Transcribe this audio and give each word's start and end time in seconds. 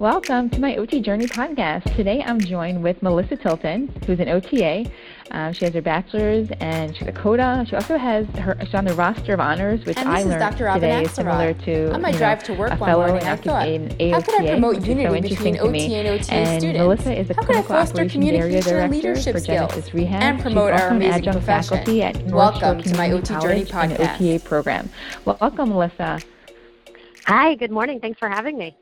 Welcome 0.00 0.48
to 0.48 0.60
my 0.62 0.76
OT 0.76 1.02
Journey 1.02 1.26
podcast. 1.26 1.94
Today 1.94 2.22
I'm 2.24 2.40
joined 2.40 2.82
with 2.82 3.02
Melissa 3.02 3.36
Tilton, 3.36 3.92
who's 4.06 4.18
an 4.18 4.30
OTA. 4.30 4.90
Um, 5.30 5.52
she 5.52 5.66
has 5.66 5.74
her 5.74 5.82
bachelor's 5.82 6.48
and 6.58 6.96
she's 6.96 7.06
a 7.06 7.12
COTA. 7.12 7.66
She 7.68 7.76
also 7.76 7.98
has 7.98 8.26
her 8.36 8.56
she's 8.64 8.74
on 8.74 8.86
the 8.86 8.94
roster 8.94 9.34
of 9.34 9.40
honors, 9.40 9.84
which 9.84 9.98
and 9.98 10.08
I 10.08 10.22
learned 10.22 10.40
Dr. 10.40 10.72
today 10.72 11.02
is 11.02 11.10
similar 11.10 11.52
to 11.52 11.92
on 11.92 12.00
my 12.00 12.08
you 12.08 12.12
know, 12.14 12.18
drive 12.18 12.42
to 12.44 12.54
work 12.54 12.72
a 12.72 12.76
one 12.76 12.88
fellow 12.88 13.08
morning, 13.08 13.20
in, 13.20 13.28
I 13.28 13.36
thought, 13.36 13.68
in 13.68 13.88
AOTA, 13.90 14.12
how 14.12 14.20
could 14.22 14.34
I 14.40 14.50
promote 14.52 14.86
unity 14.86 15.04
so 15.04 15.12
between 15.12 15.24
interesting 15.24 15.54
to 15.56 15.60
OT 15.60 15.94
and 15.94 16.08
OTA 16.08 16.32
and 16.32 16.62
students? 16.62 16.78
Melissa 16.78 17.20
is 17.20 17.28
a 17.28 17.34
how 17.34 17.42
could 17.42 17.56
I 17.56 17.60
clinical 17.60 17.76
foster 17.76 17.92
operations 17.92 18.12
communication 18.12 18.42
area 18.42 18.56
and 18.56 18.64
director 18.64 18.96
leadership 18.96 19.34
for 19.34 19.40
skills 19.40 19.70
Genesis 19.70 19.92
Rehab. 19.92 20.22
and 20.22 20.40
promote 20.40 20.72
she's 20.72 20.80
our 20.80 20.88
amazing 20.88 21.12
adjunct 21.12 21.38
profession? 21.40 21.76
faculty 21.76 22.02
at 22.02 22.16
North 22.24 22.32
Welcome 22.32 22.82
to 22.82 22.96
my 22.96 23.08
Community 23.08 23.34
OT 23.34 23.42
Journey 23.42 23.64
College 23.66 23.90
and 23.90 24.00
podcast. 24.00 24.36
OTA 24.38 24.48
program. 24.48 24.88
Well, 25.26 25.36
Welcome, 25.42 25.68
Melissa. 25.68 26.20
Hi, 27.26 27.54
good 27.54 27.70
morning. 27.70 28.00
Thanks 28.00 28.18
for 28.18 28.30
having 28.30 28.56
me. 28.56 28.74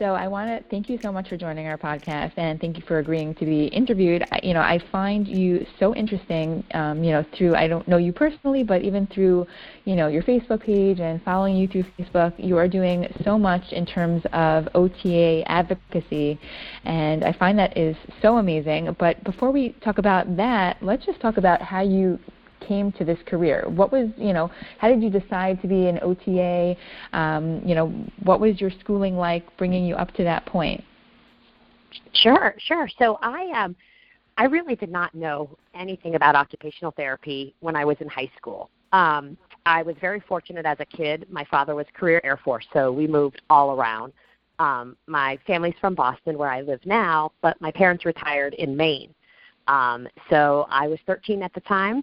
So 0.00 0.14
I 0.14 0.28
want 0.28 0.48
to 0.48 0.66
thank 0.70 0.88
you 0.88 0.98
so 1.02 1.12
much 1.12 1.28
for 1.28 1.36
joining 1.36 1.66
our 1.66 1.76
podcast, 1.76 2.32
and 2.38 2.58
thank 2.58 2.78
you 2.78 2.82
for 2.88 3.00
agreeing 3.00 3.34
to 3.34 3.44
be 3.44 3.66
interviewed. 3.66 4.24
I, 4.32 4.40
you 4.42 4.54
know, 4.54 4.60
I 4.62 4.78
find 4.90 5.28
you 5.28 5.66
so 5.78 5.94
interesting. 5.94 6.64
Um, 6.72 7.04
you 7.04 7.10
know, 7.10 7.22
through 7.36 7.54
I 7.54 7.68
don't 7.68 7.86
know 7.86 7.98
you 7.98 8.10
personally, 8.10 8.62
but 8.62 8.80
even 8.80 9.06
through, 9.08 9.46
you 9.84 9.96
know, 9.96 10.08
your 10.08 10.22
Facebook 10.22 10.62
page 10.62 11.00
and 11.00 11.22
following 11.22 11.54
you 11.54 11.68
through 11.68 11.84
Facebook, 11.98 12.32
you 12.38 12.56
are 12.56 12.66
doing 12.66 13.12
so 13.24 13.38
much 13.38 13.72
in 13.72 13.84
terms 13.84 14.22
of 14.32 14.68
OTA 14.74 15.42
advocacy, 15.44 16.40
and 16.86 17.22
I 17.22 17.34
find 17.34 17.58
that 17.58 17.76
is 17.76 17.94
so 18.22 18.38
amazing. 18.38 18.96
But 18.98 19.22
before 19.22 19.50
we 19.50 19.72
talk 19.84 19.98
about 19.98 20.34
that, 20.38 20.78
let's 20.80 21.04
just 21.04 21.20
talk 21.20 21.36
about 21.36 21.60
how 21.60 21.82
you 21.82 22.18
came 22.60 22.92
to 22.92 23.04
this 23.04 23.18
career? 23.26 23.64
What 23.68 23.92
was, 23.92 24.08
you 24.16 24.32
know, 24.32 24.50
how 24.78 24.88
did 24.88 25.02
you 25.02 25.10
decide 25.10 25.60
to 25.62 25.68
be 25.68 25.86
an 25.86 25.98
OTA? 26.02 26.76
Um, 27.12 27.62
you 27.64 27.74
know, 27.74 27.88
what 28.22 28.40
was 28.40 28.60
your 28.60 28.70
schooling 28.80 29.16
like 29.16 29.56
bringing 29.56 29.84
you 29.84 29.94
up 29.94 30.12
to 30.14 30.24
that 30.24 30.46
point? 30.46 30.82
Sure, 32.12 32.54
sure. 32.58 32.88
So 32.98 33.18
I 33.22 33.50
um 33.64 33.76
I 34.36 34.44
really 34.44 34.76
did 34.76 34.90
not 34.90 35.14
know 35.14 35.56
anything 35.74 36.14
about 36.14 36.34
occupational 36.34 36.92
therapy 36.92 37.54
when 37.60 37.76
I 37.76 37.84
was 37.84 37.96
in 38.00 38.08
high 38.08 38.30
school. 38.36 38.70
Um, 38.92 39.36
I 39.66 39.82
was 39.82 39.96
very 40.00 40.20
fortunate 40.20 40.64
as 40.64 40.78
a 40.80 40.86
kid. 40.86 41.26
My 41.30 41.44
father 41.50 41.74
was 41.74 41.86
career 41.94 42.20
Air 42.24 42.38
Force, 42.38 42.66
so 42.72 42.90
we 42.90 43.06
moved 43.06 43.42
all 43.50 43.78
around. 43.78 44.12
Um, 44.58 44.96
my 45.06 45.38
family's 45.46 45.74
from 45.80 45.94
Boston, 45.94 46.38
where 46.38 46.50
I 46.50 46.62
live 46.62 46.80
now, 46.84 47.32
but 47.42 47.60
my 47.60 47.70
parents 47.70 48.04
retired 48.04 48.54
in 48.54 48.76
Maine. 48.76 49.14
Um, 49.68 50.08
so 50.28 50.66
I 50.70 50.88
was 50.88 50.98
13 51.06 51.42
at 51.42 51.52
the 51.54 51.60
time, 51.60 52.02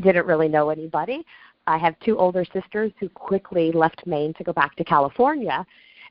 didn't 0.00 0.26
really 0.26 0.48
know 0.48 0.70
anybody. 0.70 1.24
I 1.66 1.78
have 1.78 1.98
two 2.00 2.18
older 2.18 2.44
sisters 2.52 2.92
who 2.98 3.08
quickly 3.08 3.70
left 3.72 4.06
Maine 4.06 4.34
to 4.34 4.44
go 4.44 4.52
back 4.52 4.74
to 4.76 4.84
California, 4.84 5.64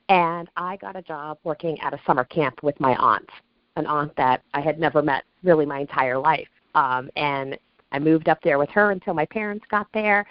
and 0.08 0.48
I 0.56 0.76
got 0.76 0.96
a 0.96 1.02
job 1.02 1.38
working 1.44 1.78
at 1.80 1.92
a 1.92 2.00
summer 2.06 2.24
camp 2.24 2.62
with 2.62 2.78
my 2.80 2.94
aunt, 2.96 3.28
an 3.76 3.86
aunt 3.86 4.14
that 4.16 4.42
I 4.54 4.60
had 4.60 4.78
never 4.78 5.02
met 5.02 5.24
really 5.42 5.66
my 5.66 5.80
entire 5.80 6.18
life. 6.18 6.48
Um, 6.74 7.10
and 7.16 7.58
I 7.92 7.98
moved 7.98 8.28
up 8.28 8.38
there 8.42 8.58
with 8.58 8.70
her 8.70 8.92
until 8.92 9.14
my 9.14 9.26
parents 9.26 9.64
got 9.70 9.88
there 9.92 10.24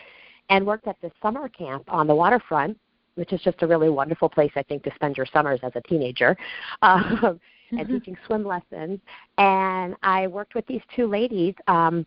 and 0.49 0.65
worked 0.65 0.87
at 0.87 0.95
this 1.01 1.11
summer 1.21 1.47
camp 1.49 1.83
on 1.87 2.07
the 2.07 2.15
waterfront, 2.15 2.77
which 3.15 3.33
is 3.33 3.41
just 3.41 3.61
a 3.61 3.67
really 3.67 3.89
wonderful 3.89 4.29
place, 4.29 4.51
I 4.55 4.63
think, 4.63 4.83
to 4.83 4.91
spend 4.95 5.17
your 5.17 5.25
summers 5.31 5.59
as 5.63 5.73
a 5.75 5.81
teenager. 5.81 6.35
Um, 6.81 7.39
and 7.71 7.81
Mm-hmm. 7.81 7.97
teaching 7.97 8.17
swim 8.25 8.45
lessons. 8.45 8.99
And 9.37 9.95
I 10.01 10.27
worked 10.27 10.55
with 10.55 10.65
these 10.67 10.81
two 10.95 11.07
ladies, 11.07 11.53
um, 11.67 12.05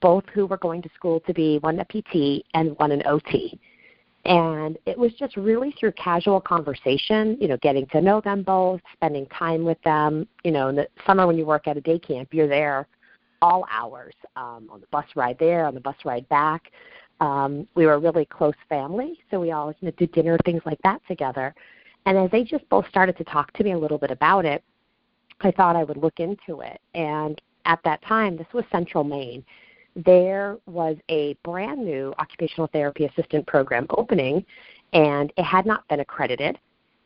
both 0.00 0.24
who 0.32 0.46
were 0.46 0.58
going 0.58 0.82
to 0.82 0.90
school 0.94 1.20
to 1.20 1.34
be 1.34 1.58
one 1.58 1.80
a 1.80 1.84
PT 1.84 2.44
and 2.54 2.76
one 2.78 2.92
an 2.92 3.02
OT. 3.06 3.58
And 4.24 4.76
it 4.84 4.98
was 4.98 5.12
just 5.14 5.36
really 5.36 5.74
through 5.78 5.92
casual 5.92 6.40
conversation, 6.40 7.38
you 7.40 7.48
know, 7.48 7.56
getting 7.62 7.86
to 7.88 8.00
know 8.00 8.20
them 8.20 8.42
both, 8.42 8.80
spending 8.92 9.26
time 9.26 9.64
with 9.64 9.80
them. 9.82 10.26
You 10.44 10.50
know, 10.50 10.68
in 10.68 10.76
the 10.76 10.88
summer 11.06 11.26
when 11.26 11.38
you 11.38 11.46
work 11.46 11.66
at 11.66 11.76
a 11.76 11.80
day 11.80 11.98
camp, 11.98 12.28
you're 12.32 12.48
there 12.48 12.86
all 13.40 13.64
hours 13.70 14.14
um, 14.36 14.68
on 14.70 14.80
the 14.80 14.86
bus 14.90 15.06
ride 15.14 15.38
there, 15.38 15.64
on 15.64 15.74
the 15.74 15.80
bus 15.80 15.96
ride 16.04 16.28
back. 16.28 16.72
Um, 17.20 17.66
we 17.74 17.86
were 17.86 17.94
a 17.94 17.98
really 17.98 18.24
close 18.26 18.54
family, 18.68 19.18
so 19.30 19.40
we 19.40 19.50
always 19.50 19.76
you 19.80 19.86
know, 19.86 19.94
did 19.96 20.12
dinner, 20.12 20.36
things 20.44 20.62
like 20.64 20.78
that 20.84 21.00
together. 21.08 21.54
And 22.06 22.16
as 22.16 22.30
they 22.30 22.44
just 22.44 22.68
both 22.68 22.88
started 22.88 23.16
to 23.18 23.24
talk 23.24 23.52
to 23.54 23.64
me 23.64 23.72
a 23.72 23.78
little 23.78 23.98
bit 23.98 24.10
about 24.10 24.44
it, 24.44 24.62
I 25.40 25.50
thought 25.50 25.76
I 25.76 25.84
would 25.84 25.96
look 25.96 26.20
into 26.20 26.60
it. 26.60 26.80
And 26.94 27.40
at 27.64 27.80
that 27.84 28.02
time, 28.02 28.36
this 28.36 28.46
was 28.52 28.64
Central 28.70 29.04
Maine. 29.04 29.44
There 30.04 30.58
was 30.66 30.96
a 31.10 31.36
brand 31.44 31.84
new 31.84 32.14
occupational 32.18 32.68
therapy 32.72 33.06
assistant 33.06 33.46
program 33.46 33.86
opening, 33.90 34.44
and 34.92 35.32
it 35.36 35.42
had 35.42 35.66
not 35.66 35.86
been 35.88 36.00
accredited. 36.00 36.58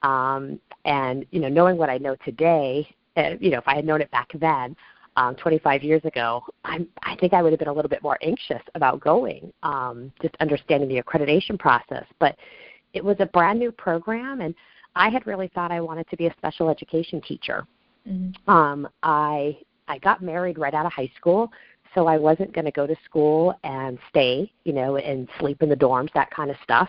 Um, 0.03 0.61
and 0.85 1.25
you 1.31 1.41
know, 1.41 1.49
knowing 1.49 1.79
what 1.79 1.89
I 1.89 1.97
know 1.99 2.17
today, 2.25 2.87
uh, 3.17 3.35
you 3.41 3.51
know, 3.51 3.59
if 3.59 3.67
I 3.67 3.77
had 3.77 3.87
known 3.87 4.03
it 4.03 4.11
back 4.11 4.31
then, 4.35 4.77
um, 5.17 5.35
25 5.37 5.83
years 5.83 6.05
ago, 6.05 6.43
I'm, 6.65 6.87
I 7.03 7.17
think 7.17 7.33
I 7.33 7.43
would 7.43 7.53
have 7.53 7.59
been 7.59 7.69
a 7.69 7.73
little 7.73 7.89
bit 7.89 8.03
more 8.03 8.19
anxious 8.23 8.63
about 8.75 9.01
going, 9.01 9.53
um, 9.63 10.13
just 10.21 10.35
understanding 10.41 10.89
the 10.89 11.03
accreditation 11.03 11.59
process. 11.59 12.05
But 12.19 12.37
it 12.95 13.05
was 13.05 13.17
a 13.21 13.27
brand 13.27 13.59
new 13.59 13.73
program, 13.73 14.41
and 14.41 14.55
I 14.97 15.09
had 15.09 15.27
really 15.27 15.49
thought 15.55 15.71
I 15.71 15.81
wanted 15.81 16.09
to 16.11 16.17
be 16.17 16.27
a 16.27 16.35
special 16.37 16.69
education 16.69 17.21
teacher. 17.23 17.67
Mm-hmm. 18.09 18.51
Um, 18.51 18.89
I 19.03 19.57
I 19.89 19.99
got 19.99 20.23
married 20.23 20.59
right 20.59 20.75
out 20.75 20.87
of 20.87 20.93
high 20.93 21.11
school, 21.17 21.51
so 21.95 22.07
I 22.07 22.17
wasn't 22.19 22.53
going 22.55 22.65
to 22.65 22.71
go 22.71 22.87
to 22.87 22.97
school 23.05 23.55
and 23.65 23.99
stay, 24.09 24.51
you 24.65 24.73
know, 24.73 24.97
and 24.97 25.29
sleep 25.39 25.63
in 25.63 25.69
the 25.69 25.77
dorms, 25.77 26.11
that 26.15 26.31
kind 26.31 26.51
of 26.51 26.57
stuff. 26.63 26.89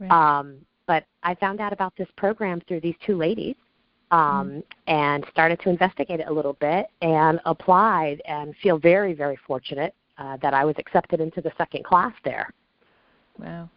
Right. 0.00 0.10
Um, 0.10 0.56
but 0.86 1.04
I 1.22 1.34
found 1.34 1.60
out 1.60 1.72
about 1.72 1.92
this 1.96 2.08
program 2.16 2.60
through 2.68 2.80
these 2.80 2.94
two 3.06 3.16
ladies, 3.16 3.56
um, 4.10 4.20
Mm-hmm. 4.20 4.60
and 4.86 5.24
started 5.30 5.58
to 5.60 5.70
investigate 5.70 6.20
it 6.20 6.26
a 6.28 6.32
little 6.32 6.52
bit 6.54 6.86
and 7.02 7.40
applied, 7.46 8.20
and 8.26 8.54
feel 8.62 8.78
very 8.78 9.12
very 9.14 9.36
fortunate 9.46 9.94
uh, 10.18 10.36
that 10.42 10.54
I 10.54 10.64
was 10.64 10.74
accepted 10.78 11.20
into 11.20 11.40
the 11.40 11.50
second 11.58 11.84
class 11.84 12.12
there. 12.24 12.52
Wow. 13.38 13.68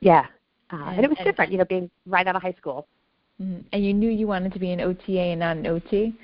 Yeah, 0.00 0.26
uh, 0.72 0.76
And- 0.76 0.96
and, 0.96 1.04
it 1.04 1.08
was 1.08 1.18
and- 1.18 1.26
different, 1.26 1.50
you 1.52 1.58
know, 1.58 1.64
being 1.64 1.90
right 2.06 2.26
out 2.26 2.36
of 2.36 2.42
high 2.42 2.54
school. 2.58 2.86
hmm 3.38 3.58
And 3.72 3.84
you 3.84 3.92
knew 3.94 4.10
you 4.10 4.26
wanted 4.28 4.52
to 4.52 4.58
be 4.60 4.70
an 4.72 4.80
OTA 4.80 5.18
and 5.32 5.40
not 5.40 5.56
an 5.56 5.66
OT? 5.66 6.14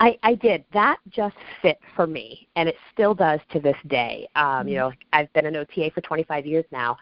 I, 0.00 0.18
I 0.22 0.34
did. 0.34 0.64
That 0.72 0.98
just 1.08 1.36
fit 1.62 1.78
for 1.94 2.06
me, 2.06 2.48
and 2.56 2.68
it 2.68 2.76
still 2.92 3.14
does 3.14 3.40
to 3.52 3.60
this 3.60 3.76
day. 3.86 4.28
Um, 4.36 4.68
You 4.68 4.76
know, 4.76 4.92
I've 5.12 5.32
been 5.32 5.46
an 5.46 5.56
OTA 5.56 5.90
for 5.94 6.00
25 6.02 6.46
years 6.46 6.64
now, 6.70 6.96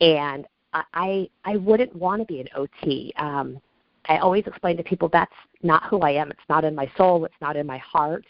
and 0.00 0.46
I 0.72 0.82
I, 0.94 1.30
I 1.44 1.56
wouldn't 1.56 1.94
want 1.94 2.20
to 2.20 2.26
be 2.26 2.40
an 2.40 2.48
OT. 2.54 3.12
Um, 3.16 3.60
I 4.08 4.18
always 4.18 4.46
explain 4.46 4.76
to 4.76 4.82
people 4.84 5.08
that's 5.08 5.32
not 5.62 5.84
who 5.84 6.00
I 6.00 6.10
am. 6.10 6.30
It's 6.30 6.48
not 6.48 6.64
in 6.64 6.74
my 6.74 6.90
soul. 6.96 7.24
It's 7.24 7.34
not 7.40 7.56
in 7.56 7.66
my 7.66 7.78
heart. 7.78 8.24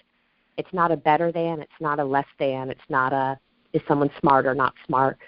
It's 0.56 0.72
not 0.72 0.90
a 0.90 0.96
better 0.96 1.30
than. 1.30 1.60
It's 1.60 1.80
not 1.80 2.00
a 2.00 2.04
less 2.04 2.26
than. 2.38 2.70
It's 2.70 2.88
not 2.88 3.12
a 3.12 3.38
is 3.72 3.82
someone 3.86 4.10
smart 4.20 4.46
or 4.46 4.54
not 4.54 4.72
smart. 4.86 5.18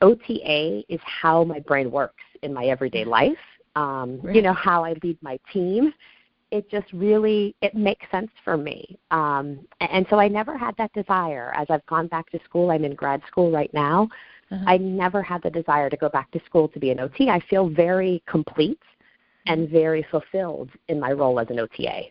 OTA 0.00 0.84
is 0.88 1.00
how 1.02 1.44
my 1.44 1.58
brain 1.60 1.90
works 1.90 2.22
in 2.42 2.54
my 2.54 2.66
everyday 2.66 3.04
life. 3.04 3.36
Um, 3.76 4.20
Right. 4.22 4.36
You 4.36 4.42
know 4.42 4.52
how 4.52 4.84
I 4.84 4.94
lead 5.02 5.18
my 5.22 5.38
team 5.52 5.92
it 6.50 6.70
just 6.70 6.86
really 6.92 7.54
it 7.62 7.74
makes 7.74 8.04
sense 8.10 8.30
for 8.44 8.56
me 8.56 8.98
um 9.10 9.58
and, 9.80 10.06
so 10.10 10.18
i 10.18 10.28
never 10.28 10.56
had 10.56 10.76
that 10.76 10.92
desire 10.92 11.52
as 11.56 11.66
i've 11.70 11.84
gone 11.86 12.06
back 12.08 12.30
to 12.30 12.38
school 12.44 12.70
i'm 12.70 12.84
in 12.84 12.94
grad 12.94 13.22
school 13.26 13.50
right 13.50 13.72
now 13.74 14.08
Uh-huh. 14.50 14.64
i 14.66 14.76
never 14.76 15.22
had 15.22 15.42
the 15.42 15.50
desire 15.50 15.88
to 15.88 15.96
go 15.96 16.08
back 16.08 16.30
to 16.32 16.40
school 16.44 16.68
to 16.68 16.78
be 16.78 16.90
an 16.90 16.98
ot 16.98 17.20
i 17.28 17.40
feel 17.50 17.68
very 17.68 18.22
complete 18.26 18.82
and 19.46 19.68
very 19.68 20.04
fulfilled 20.10 20.70
in 20.88 21.00
my 21.00 21.12
role 21.12 21.38
as 21.40 21.48
an 21.50 21.58
ota 21.58 22.02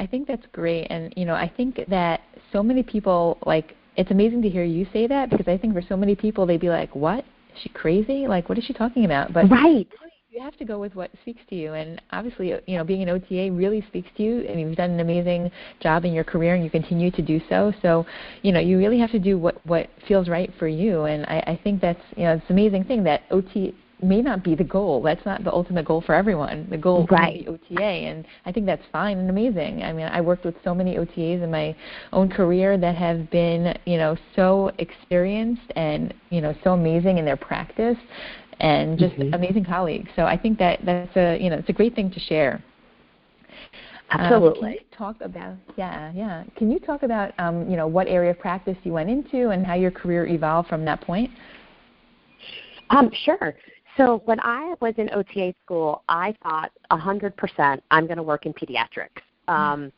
I 0.00 0.06
think 0.06 0.28
that's 0.28 0.46
great, 0.52 0.86
and 0.90 1.12
you 1.16 1.24
know, 1.24 1.34
I 1.34 1.48
think 1.56 1.80
that 1.88 2.20
so 2.52 2.62
many 2.62 2.82
people 2.82 3.38
like 3.44 3.74
it's 3.96 4.12
amazing 4.12 4.42
to 4.42 4.48
hear 4.48 4.62
you 4.62 4.86
say 4.92 5.08
that 5.08 5.28
because 5.28 5.48
I 5.48 5.58
think 5.58 5.74
for 5.74 5.82
so 5.82 5.96
many 5.96 6.14
people 6.14 6.46
they'd 6.46 6.60
be 6.60 6.68
like, 6.70 6.94
"What? 6.94 7.24
Is 7.54 7.62
she 7.62 7.68
crazy? 7.70 8.28
Like, 8.28 8.48
what 8.48 8.58
is 8.58 8.64
she 8.64 8.72
talking 8.72 9.04
about?" 9.04 9.32
But 9.32 9.50
right 9.50 9.88
you 10.30 10.42
have 10.42 10.56
to 10.58 10.64
go 10.64 10.78
with 10.78 10.94
what 10.94 11.10
speaks 11.22 11.40
to 11.48 11.54
you, 11.54 11.72
and 11.72 12.00
obviously, 12.12 12.48
you 12.66 12.76
know, 12.76 12.84
being 12.84 13.02
an 13.02 13.08
OTA 13.08 13.50
really 13.50 13.82
speaks 13.88 14.08
to 14.16 14.22
you, 14.22 14.40
and 14.40 14.60
you've 14.60 14.76
done 14.76 14.90
an 14.90 15.00
amazing 15.00 15.50
job 15.80 16.04
in 16.04 16.12
your 16.12 16.24
career, 16.24 16.54
and 16.54 16.62
you 16.62 16.70
continue 16.70 17.10
to 17.10 17.22
do 17.22 17.40
so. 17.48 17.72
So, 17.80 18.04
you 18.42 18.52
know, 18.52 18.60
you 18.60 18.78
really 18.78 18.98
have 18.98 19.10
to 19.12 19.18
do 19.18 19.38
what 19.38 19.64
what 19.66 19.88
feels 20.06 20.28
right 20.28 20.52
for 20.58 20.68
you, 20.68 21.04
and 21.04 21.24
I, 21.26 21.38
I 21.46 21.60
think 21.62 21.80
that's 21.80 22.02
you 22.16 22.24
know, 22.24 22.34
it's 22.34 22.44
an 22.48 22.52
amazing 22.52 22.84
thing 22.84 23.02
that 23.04 23.22
OT 23.30 23.74
may 24.02 24.22
not 24.22 24.44
be 24.44 24.54
the 24.54 24.64
goal. 24.64 25.02
That's 25.02 25.24
not 25.26 25.42
the 25.42 25.52
ultimate 25.52 25.84
goal 25.84 26.02
for 26.02 26.14
everyone. 26.14 26.68
The 26.70 26.76
goal 26.76 27.06
Right. 27.10 27.44
be 27.44 27.48
OTA, 27.48 27.82
and 27.82 28.24
I 28.44 28.52
think 28.52 28.66
that's 28.66 28.84
fine 28.92 29.18
and 29.18 29.30
amazing. 29.30 29.82
I 29.82 29.92
mean, 29.92 30.06
I 30.06 30.20
worked 30.20 30.44
with 30.44 30.54
so 30.62 30.74
many 30.74 30.96
OTAs 30.96 31.42
in 31.42 31.50
my 31.50 31.74
own 32.12 32.28
career 32.28 32.76
that 32.78 32.94
have 32.96 33.30
been, 33.30 33.76
you 33.86 33.96
know, 33.96 34.16
so 34.36 34.70
experienced 34.78 35.72
and 35.74 36.12
you 36.28 36.42
know 36.42 36.54
so 36.62 36.74
amazing 36.74 37.16
in 37.16 37.24
their 37.24 37.36
practice, 37.36 37.96
and 38.60 38.98
just 38.98 39.14
Mhm. 39.16 39.34
amazing 39.34 39.64
colleagues. 39.64 40.10
So 40.16 40.24
I 40.24 40.36
think 40.36 40.58
that 40.58 40.80
that's 40.84 41.16
a 41.16 41.38
you 41.38 41.50
know 41.50 41.56
it's 41.56 41.68
a 41.68 41.72
great 41.72 41.94
thing 41.94 42.10
to 42.10 42.20
share. 42.20 42.62
Um, 44.10 44.20
absolutely 44.20 44.60
can 44.60 44.72
you 44.72 44.80
talk 44.96 45.16
about 45.20 45.54
yeah 45.76 46.12
yeah? 46.14 46.44
Can 46.56 46.70
you 46.70 46.78
talk 46.78 47.02
about 47.02 47.32
um, 47.38 47.68
you 47.68 47.76
know 47.76 47.86
what 47.86 48.08
area 48.08 48.30
of 48.30 48.38
practice 48.38 48.76
you 48.84 48.92
went 48.92 49.10
into 49.10 49.50
and 49.50 49.66
how 49.66 49.74
your 49.74 49.90
career 49.90 50.26
evolved 50.26 50.68
from 50.68 50.84
that 50.86 51.00
point? 51.00 51.30
Um, 52.90 53.10
sure. 53.24 53.54
So 53.96 54.22
when 54.24 54.38
I 54.40 54.74
was 54.80 54.94
in 54.96 55.10
OTA 55.12 55.54
school, 55.64 56.04
I 56.08 56.34
thought 56.42 56.70
a 56.90 56.96
hundred 56.96 57.36
percent 57.36 57.82
I'm 57.90 58.06
going 58.06 58.16
to 58.16 58.22
work 58.22 58.46
in 58.46 58.52
pediatrics. 58.54 59.22
Um, 59.48 59.92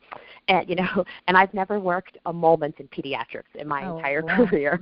and 0.47 0.67
you 0.67 0.75
know, 0.75 1.03
and 1.27 1.37
I've 1.37 1.53
never 1.53 1.79
worked 1.79 2.17
a 2.25 2.33
moment 2.33 2.75
in 2.79 2.87
pediatrics 2.87 3.53
in 3.55 3.67
my 3.67 3.85
Oh, 3.85 3.97
entire 3.97 4.21
wow. 4.23 4.45
career. 4.45 4.81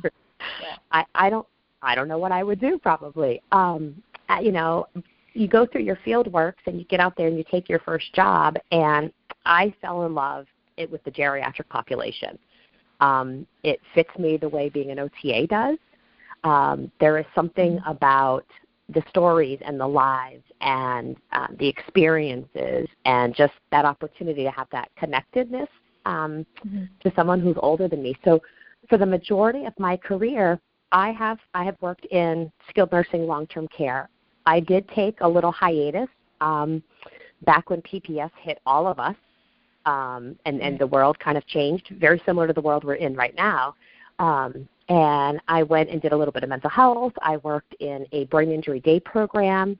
Yeah. 0.61 0.75
I 0.91 1.05
I 1.15 1.29
don't 1.29 1.45
I 1.81 1.95
don't 1.95 2.07
know 2.07 2.17
what 2.17 2.31
I 2.31 2.43
would 2.43 2.59
do 2.59 2.77
probably. 2.77 3.41
Um, 3.51 4.01
you 4.41 4.51
know, 4.51 4.87
you 5.33 5.47
go 5.47 5.65
through 5.65 5.81
your 5.81 5.97
field 6.03 6.31
works 6.31 6.61
and 6.65 6.77
you 6.77 6.85
get 6.85 6.99
out 6.99 7.15
there 7.15 7.27
and 7.27 7.37
you 7.37 7.43
take 7.49 7.69
your 7.69 7.79
first 7.79 8.13
job, 8.13 8.55
and 8.71 9.11
I 9.45 9.73
fell 9.81 10.05
in 10.05 10.13
love 10.13 10.45
it 10.77 10.89
with 10.91 11.03
the 11.03 11.11
geriatric 11.11 11.67
population. 11.69 12.37
Um, 12.99 13.45
it 13.63 13.79
fits 13.93 14.09
me 14.17 14.37
the 14.37 14.49
way 14.49 14.69
being 14.69 14.91
an 14.91 14.99
OTA 14.99 15.47
does. 15.47 15.77
Um, 16.43 16.91
there 16.99 17.17
is 17.17 17.25
something 17.35 17.79
about 17.85 18.45
the 18.89 19.03
stories 19.09 19.59
and 19.61 19.79
the 19.79 19.87
lives 19.87 20.43
and 20.61 21.15
uh, 21.31 21.47
the 21.59 21.67
experiences 21.67 22.87
and 23.05 23.35
just 23.35 23.53
that 23.71 23.85
opportunity 23.85 24.43
to 24.43 24.51
have 24.51 24.67
that 24.71 24.89
connectedness 24.97 25.69
um, 26.05 26.45
Mhm. 26.65 26.87
to 27.01 27.11
someone 27.15 27.39
who's 27.39 27.57
older 27.59 27.87
than 27.87 28.01
me. 28.01 28.15
So 28.23 28.41
for 28.89 28.97
the 28.97 29.05
majority 29.05 29.65
of 29.65 29.77
my 29.77 29.95
career, 29.97 30.59
I 30.91 31.11
have 31.11 31.37
I 31.53 31.63
have 31.63 31.75
worked 31.81 32.05
in 32.05 32.51
skilled 32.69 32.91
nursing 32.91 33.27
long 33.27 33.47
term 33.47 33.67
care. 33.67 34.09
I 34.45 34.59
did 34.59 34.87
take 34.89 35.17
a 35.21 35.27
little 35.27 35.51
hiatus 35.51 36.09
um, 36.41 36.81
back 37.45 37.69
when 37.69 37.81
PPS 37.81 38.31
hit 38.41 38.59
all 38.65 38.87
of 38.87 38.99
us, 38.99 39.15
um, 39.85 40.37
and 40.45 40.61
and 40.61 40.79
the 40.79 40.87
world 40.87 41.19
kind 41.19 41.37
of 41.37 41.45
changed, 41.47 41.93
very 41.99 42.21
similar 42.25 42.47
to 42.47 42.53
the 42.53 42.61
world 42.61 42.83
we're 42.83 42.95
in 42.95 43.15
right 43.15 43.35
now. 43.35 43.75
Um, 44.17 44.67
and 44.89 45.39
I 45.47 45.63
went 45.63 45.89
and 45.89 46.01
did 46.01 46.13
a 46.13 46.17
little 46.17 46.31
bit 46.31 46.43
of 46.43 46.49
mental 46.49 46.69
health. 46.69 47.13
I 47.21 47.37
worked 47.37 47.75
in 47.79 48.07
a 48.11 48.25
brain 48.25 48.51
injury 48.51 48.79
day 48.79 48.99
program, 48.99 49.77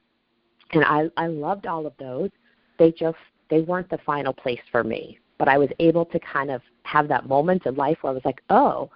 and 0.72 0.86
I 0.86 1.10
I 1.18 1.28
loved 1.28 1.66
all 1.66 1.88
of 1.88 1.94
those. 1.98 2.30
They 2.78 2.92
just 2.92 3.18
they 3.50 3.62
weren't 3.62 3.90
the 3.90 3.98
final 4.06 4.34
place 4.34 4.62
for 4.72 4.84
me, 4.84 5.20
but 5.40 5.48
I 5.48 5.58
was 5.58 5.70
able 5.80 6.06
to 6.06 6.20
kind 6.20 6.52
of 6.52 6.62
have 6.84 7.08
that 7.08 7.28
moment 7.28 7.66
in 7.66 7.76
life 7.76 7.98
where 8.02 8.12
I 8.12 8.14
was 8.14 8.26
like, 8.26 8.42
oh, 8.52 8.92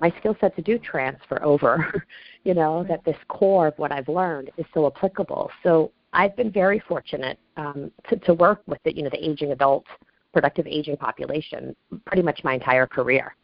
my 0.00 0.12
skill 0.18 0.36
set 0.40 0.54
to 0.56 0.62
do 0.62 0.78
transfer 0.78 1.42
over, 1.42 2.04
you 2.44 2.54
know, 2.54 2.84
that 2.88 3.04
this 3.04 3.16
core 3.28 3.68
of 3.68 3.74
what 3.78 3.92
I've 3.92 4.08
learned 4.08 4.50
is 4.56 4.66
so 4.74 4.86
applicable. 4.86 5.50
So 5.62 5.92
I've 6.12 6.36
been 6.36 6.50
very 6.50 6.80
fortunate 6.80 7.38
um, 7.56 7.90
to, 8.08 8.16
to 8.16 8.34
work 8.34 8.62
with 8.66 8.78
the, 8.84 8.96
you 8.96 9.02
know, 9.02 9.10
the 9.10 9.22
aging 9.22 9.52
adult, 9.52 9.84
productive 10.32 10.66
aging 10.66 10.96
population 10.96 11.74
pretty 12.06 12.22
much 12.22 12.42
my 12.44 12.54
entire 12.54 12.86
career. 12.86 13.34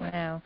Wow. 0.00 0.42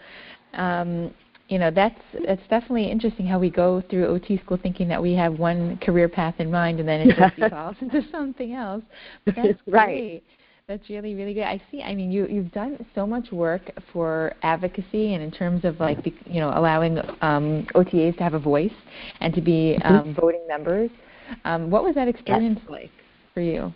Um, 0.54 1.12
you 1.48 1.58
know, 1.58 1.70
that's 1.70 2.00
that's 2.26 2.40
definitely 2.48 2.90
interesting 2.90 3.26
how 3.26 3.38
we 3.38 3.50
go 3.50 3.82
through 3.90 4.06
OT 4.06 4.38
school 4.38 4.58
thinking 4.62 4.88
that 4.88 5.02
we 5.02 5.12
have 5.14 5.38
one 5.38 5.76
career 5.78 6.08
path 6.08 6.36
in 6.38 6.50
mind 6.50 6.80
and 6.80 6.88
then 6.88 7.02
it 7.02 7.14
just 7.14 7.34
evolves 7.38 7.76
into 7.82 8.02
something 8.10 8.54
else. 8.54 8.82
But 9.26 9.36
that's 9.36 9.58
Right. 9.66 10.22
That's 10.68 10.88
really, 10.88 11.14
really 11.14 11.34
good. 11.34 11.42
I 11.42 11.60
see. 11.70 11.82
I 11.82 11.94
mean, 11.94 12.10
you 12.10 12.26
you've 12.28 12.52
done 12.52 12.84
so 12.94 13.06
much 13.06 13.30
work 13.32 13.70
for 13.92 14.32
advocacy 14.42 15.14
and 15.14 15.22
in 15.22 15.30
terms 15.30 15.64
of 15.64 15.78
like, 15.80 16.02
bec- 16.04 16.12
you 16.24 16.40
know, 16.40 16.52
allowing 16.54 16.98
um, 17.20 17.66
OTAs 17.74 18.16
to 18.18 18.22
have 18.22 18.34
a 18.34 18.38
voice 18.38 18.72
and 19.20 19.34
to 19.34 19.40
be 19.40 19.78
Mm-hmm. 19.82 20.08
um, 20.10 20.14
voting 20.14 20.44
members. 20.46 20.90
Um, 21.44 21.70
what 21.70 21.82
was 21.82 21.94
that 21.94 22.08
experience 22.08 22.60
like 22.68 22.90
for 23.34 23.40
you? 23.40 23.72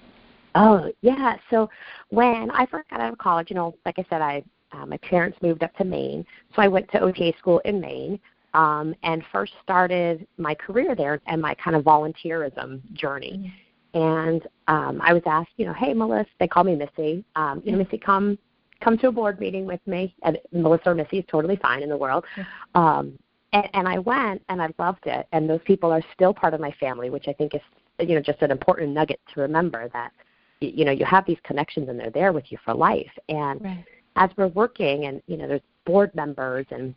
Oh 0.54 0.90
yeah. 1.02 1.36
So 1.50 1.68
when 2.10 2.50
I 2.50 2.66
first 2.66 2.88
got 2.88 3.00
out 3.00 3.12
of 3.12 3.18
college, 3.18 3.50
you 3.50 3.56
know, 3.56 3.76
like 3.84 3.98
I 3.98 4.04
said, 4.08 4.20
I 4.22 4.42
uh, 4.72 4.86
my 4.86 4.96
parents 4.98 5.38
moved 5.42 5.62
up 5.62 5.74
to 5.76 5.84
Maine, 5.84 6.24
so 6.54 6.62
I 6.62 6.68
went 6.68 6.90
to 6.92 7.00
OTA 7.00 7.32
school 7.38 7.60
in 7.64 7.80
Maine, 7.80 8.18
um, 8.54 8.94
and 9.02 9.22
first 9.32 9.52
started 9.62 10.26
my 10.38 10.54
career 10.54 10.94
there 10.94 11.20
and 11.26 11.40
my 11.40 11.54
kind 11.54 11.76
of 11.76 11.84
volunteerism 11.84 12.80
journey. 12.94 13.52
And 13.96 14.46
um, 14.68 15.00
I 15.02 15.14
was 15.14 15.22
asked, 15.24 15.52
you 15.56 15.64
know, 15.64 15.72
hey 15.72 15.94
Melissa, 15.94 16.28
they 16.38 16.46
call 16.46 16.64
me 16.64 16.76
Missy. 16.76 17.24
Um, 17.34 17.62
you 17.64 17.72
know, 17.72 17.78
Missy, 17.78 17.96
come 17.96 18.38
come 18.82 18.98
to 18.98 19.08
a 19.08 19.12
board 19.12 19.40
meeting 19.40 19.64
with 19.64 19.80
me. 19.86 20.14
And 20.22 20.38
Melissa 20.52 20.90
or 20.90 20.94
Missy 20.94 21.20
is 21.20 21.24
totally 21.30 21.56
fine 21.56 21.82
in 21.82 21.88
the 21.88 21.96
world. 21.96 22.24
Um, 22.74 23.18
and, 23.54 23.66
and 23.72 23.88
I 23.88 23.98
went 23.98 24.42
and 24.50 24.60
I 24.60 24.68
loved 24.78 25.06
it. 25.06 25.26
And 25.32 25.48
those 25.48 25.62
people 25.64 25.90
are 25.92 26.02
still 26.12 26.34
part 26.34 26.52
of 26.52 26.60
my 26.60 26.72
family, 26.72 27.08
which 27.08 27.26
I 27.26 27.32
think 27.32 27.54
is 27.54 27.62
you 27.98 28.14
know 28.14 28.20
just 28.20 28.42
an 28.42 28.50
important 28.50 28.92
nugget 28.92 29.18
to 29.32 29.40
remember 29.40 29.88
that 29.94 30.12
you 30.60 30.84
know 30.84 30.92
you 30.92 31.06
have 31.06 31.24
these 31.24 31.38
connections 31.42 31.88
and 31.88 31.98
they're 31.98 32.10
there 32.10 32.34
with 32.34 32.44
you 32.52 32.58
for 32.66 32.74
life. 32.74 33.12
And 33.30 33.62
Right. 33.62 33.84
as 34.16 34.28
we're 34.36 34.48
working 34.48 35.06
and 35.06 35.22
you 35.26 35.38
know 35.38 35.48
there's 35.48 35.62
board 35.86 36.14
members 36.14 36.66
and 36.70 36.94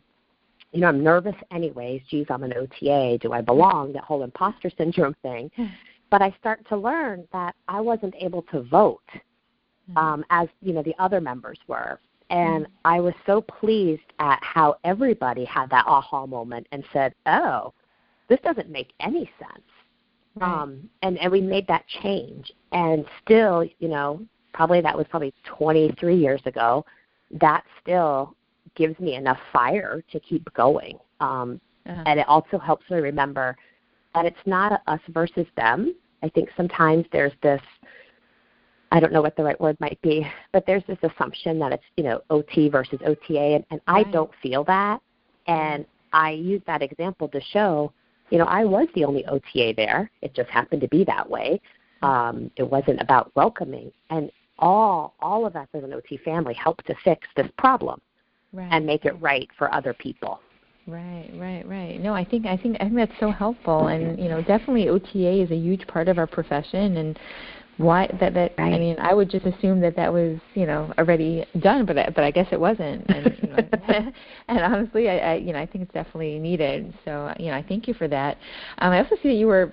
you 0.72 0.80
know 0.80 0.88
i'm 0.88 1.02
nervous 1.02 1.34
anyways 1.52 2.00
geez 2.10 2.26
i'm 2.28 2.42
an 2.42 2.52
ota 2.56 3.18
do 3.20 3.32
i 3.32 3.40
belong 3.40 3.92
that 3.92 4.02
whole 4.04 4.22
imposter 4.22 4.70
syndrome 4.76 5.14
thing 5.22 5.50
but 6.10 6.20
i 6.22 6.34
start 6.38 6.66
to 6.68 6.76
learn 6.76 7.26
that 7.32 7.54
i 7.68 7.80
wasn't 7.80 8.14
able 8.18 8.42
to 8.42 8.62
vote 8.62 9.02
um, 9.96 10.24
as 10.30 10.48
you 10.62 10.72
know 10.72 10.82
the 10.82 10.94
other 11.00 11.20
members 11.20 11.58
were. 11.66 11.98
And 12.30 12.66
i 12.84 13.00
was 13.00 13.14
so 13.26 13.40
pleased 13.40 14.10
at 14.20 14.38
how 14.42 14.76
everybody 14.84 15.44
had 15.44 15.68
that 15.70 15.84
aha 15.86 16.26
moment 16.26 16.66
and 16.72 16.84
said 16.92 17.12
oh 17.26 17.72
this 18.28 18.38
doesn't 18.44 18.70
make 18.70 18.92
any 19.00 19.28
sense. 19.38 19.64
Right. 20.36 20.62
um, 20.62 20.88
and 21.02 21.18
and 21.18 21.32
we 21.32 21.40
made 21.40 21.66
that 21.66 21.84
change. 22.02 22.52
And 22.70 23.04
still 23.22 23.64
you 23.80 23.88
know 23.88 24.20
probably 24.52 24.80
that 24.80 24.96
was 24.96 25.06
probably 25.10 25.32
23 25.44 26.16
years 26.16 26.40
ago 26.46 26.84
that 27.40 27.64
still 27.80 28.36
gives 28.76 28.98
me 29.00 29.14
enough 29.16 29.38
fire 29.52 30.02
to 30.12 30.20
keep 30.20 30.44
going. 30.54 30.98
Um, 31.20 31.60
Uh-huh. 31.86 32.02
and 32.06 32.20
it 32.20 32.28
also 32.28 32.58
helps 32.58 32.88
me 32.90 32.98
remember 32.98 33.56
that 34.14 34.24
it's 34.24 34.44
not 34.46 34.82
us 34.86 35.00
versus 35.08 35.46
them 35.56 35.94
i 36.22 36.28
think 36.28 36.48
sometimes 36.56 37.04
there's 37.12 37.32
this 37.42 37.60
i 38.92 39.00
don't 39.00 39.12
know 39.12 39.22
what 39.22 39.36
the 39.36 39.42
right 39.42 39.60
word 39.60 39.76
might 39.80 40.00
be 40.02 40.26
but 40.52 40.64
there's 40.66 40.82
this 40.86 40.98
assumption 41.02 41.58
that 41.58 41.72
it's 41.72 41.84
you 41.96 42.04
know 42.04 42.20
ot 42.30 42.70
versus 42.70 42.98
ota 43.04 43.38
and, 43.38 43.64
and 43.70 43.80
i 43.86 44.02
don't 44.04 44.30
feel 44.42 44.64
that. 44.64 45.00
And 45.46 45.84
i 46.12 46.30
use 46.30 46.62
that 46.66 46.82
example 46.82 47.28
to 47.28 47.40
show 47.52 47.92
you 48.30 48.38
know 48.38 48.44
i 48.44 48.64
was 48.64 48.88
the 48.94 49.04
only 49.04 49.24
ota 49.26 49.74
there. 49.76 50.10
It 50.22 50.34
just 50.34 50.50
happened 50.50 50.80
to 50.82 50.88
be 50.88 51.04
that 51.04 51.28
way. 51.28 51.60
Um, 52.02 52.50
it 52.56 52.62
wasn't 52.62 53.02
about 53.02 53.30
welcoming. 53.34 53.92
And 54.08 54.30
all 54.60 55.14
all 55.20 55.46
of 55.46 55.56
us 55.56 55.66
as 55.74 55.82
an 55.82 55.92
ot 55.92 56.20
family 56.24 56.54
helped 56.54 56.86
to 56.86 56.94
fix 57.02 57.26
this 57.36 57.48
problem 57.58 58.00
right. 58.52 58.68
and 58.70 58.86
make 58.86 59.04
it 59.04 59.12
right 59.20 59.48
for 59.56 59.72
other 59.74 59.94
people 59.94 60.40
Right, 60.90 61.30
right, 61.36 61.62
right. 61.68 62.00
No, 62.00 62.14
I 62.14 62.24
think 62.24 62.46
I 62.46 62.56
think 62.56 62.76
I 62.80 62.84
think 62.84 62.96
that's 62.96 63.20
so 63.20 63.30
helpful, 63.30 63.86
and 63.86 64.18
you 64.18 64.28
know, 64.28 64.42
definitely 64.42 64.88
OTA 64.88 65.42
is 65.42 65.50
a 65.52 65.56
huge 65.56 65.86
part 65.86 66.08
of 66.08 66.18
our 66.18 66.26
profession, 66.26 66.96
and 66.96 67.16
why 67.76 68.08
that 68.18 68.34
that 68.34 68.60
I 68.60 68.70
mean, 68.70 68.96
I 68.98 69.14
would 69.14 69.30
just 69.30 69.46
assume 69.46 69.80
that 69.82 69.94
that 69.94 70.12
was 70.12 70.40
you 70.54 70.66
know 70.66 70.92
already 70.98 71.46
done, 71.60 71.86
but 71.86 71.96
I, 71.96 72.08
but 72.10 72.24
I 72.24 72.32
guess 72.32 72.48
it 72.50 72.58
wasn't, 72.58 73.08
and 73.08 73.38
you 73.40 73.50
know, 73.50 73.68
and 74.48 74.58
honestly, 74.58 75.08
I, 75.08 75.18
I 75.18 75.34
you 75.36 75.52
know 75.52 75.60
I 75.60 75.66
think 75.66 75.84
it's 75.84 75.94
definitely 75.94 76.40
needed. 76.40 76.92
So 77.04 77.32
you 77.38 77.52
know, 77.52 77.56
I 77.56 77.62
thank 77.68 77.86
you 77.86 77.94
for 77.94 78.08
that. 78.08 78.36
Um, 78.78 78.92
I 78.92 78.98
also 78.98 79.14
see 79.22 79.28
that 79.28 79.34
you 79.34 79.46
were 79.46 79.72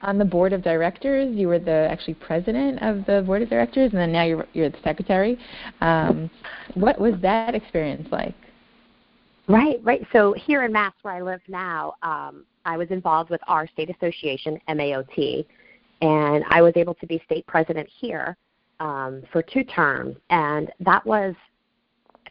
on 0.00 0.16
the 0.16 0.24
board 0.24 0.54
of 0.54 0.62
directors. 0.62 1.36
You 1.36 1.48
were 1.48 1.58
the 1.58 1.86
actually 1.90 2.14
president 2.14 2.82
of 2.82 3.04
the 3.04 3.22
board 3.26 3.42
of 3.42 3.50
directors, 3.50 3.90
and 3.92 4.00
then 4.00 4.10
now 4.10 4.24
you're 4.24 4.46
you're 4.54 4.70
the 4.70 4.78
secretary. 4.82 5.38
Um, 5.82 6.30
what 6.72 6.98
was 6.98 7.12
that 7.20 7.54
experience 7.54 8.08
like? 8.10 8.34
Right, 9.50 9.80
right. 9.82 10.06
So 10.12 10.32
here 10.32 10.62
in 10.62 10.72
Mass, 10.72 10.92
where 11.02 11.14
I 11.14 11.22
live 11.22 11.40
now, 11.48 11.94
um, 12.04 12.44
I 12.64 12.76
was 12.76 12.88
involved 12.90 13.30
with 13.30 13.40
our 13.48 13.66
state 13.66 13.90
association, 13.90 14.60
MAOT, 14.68 15.44
and 16.02 16.44
I 16.50 16.62
was 16.62 16.72
able 16.76 16.94
to 16.94 17.06
be 17.06 17.20
state 17.24 17.44
president 17.48 17.88
here 18.00 18.36
um, 18.78 19.24
for 19.32 19.42
two 19.42 19.64
terms, 19.64 20.14
and 20.30 20.70
that 20.78 21.04
was 21.04 21.34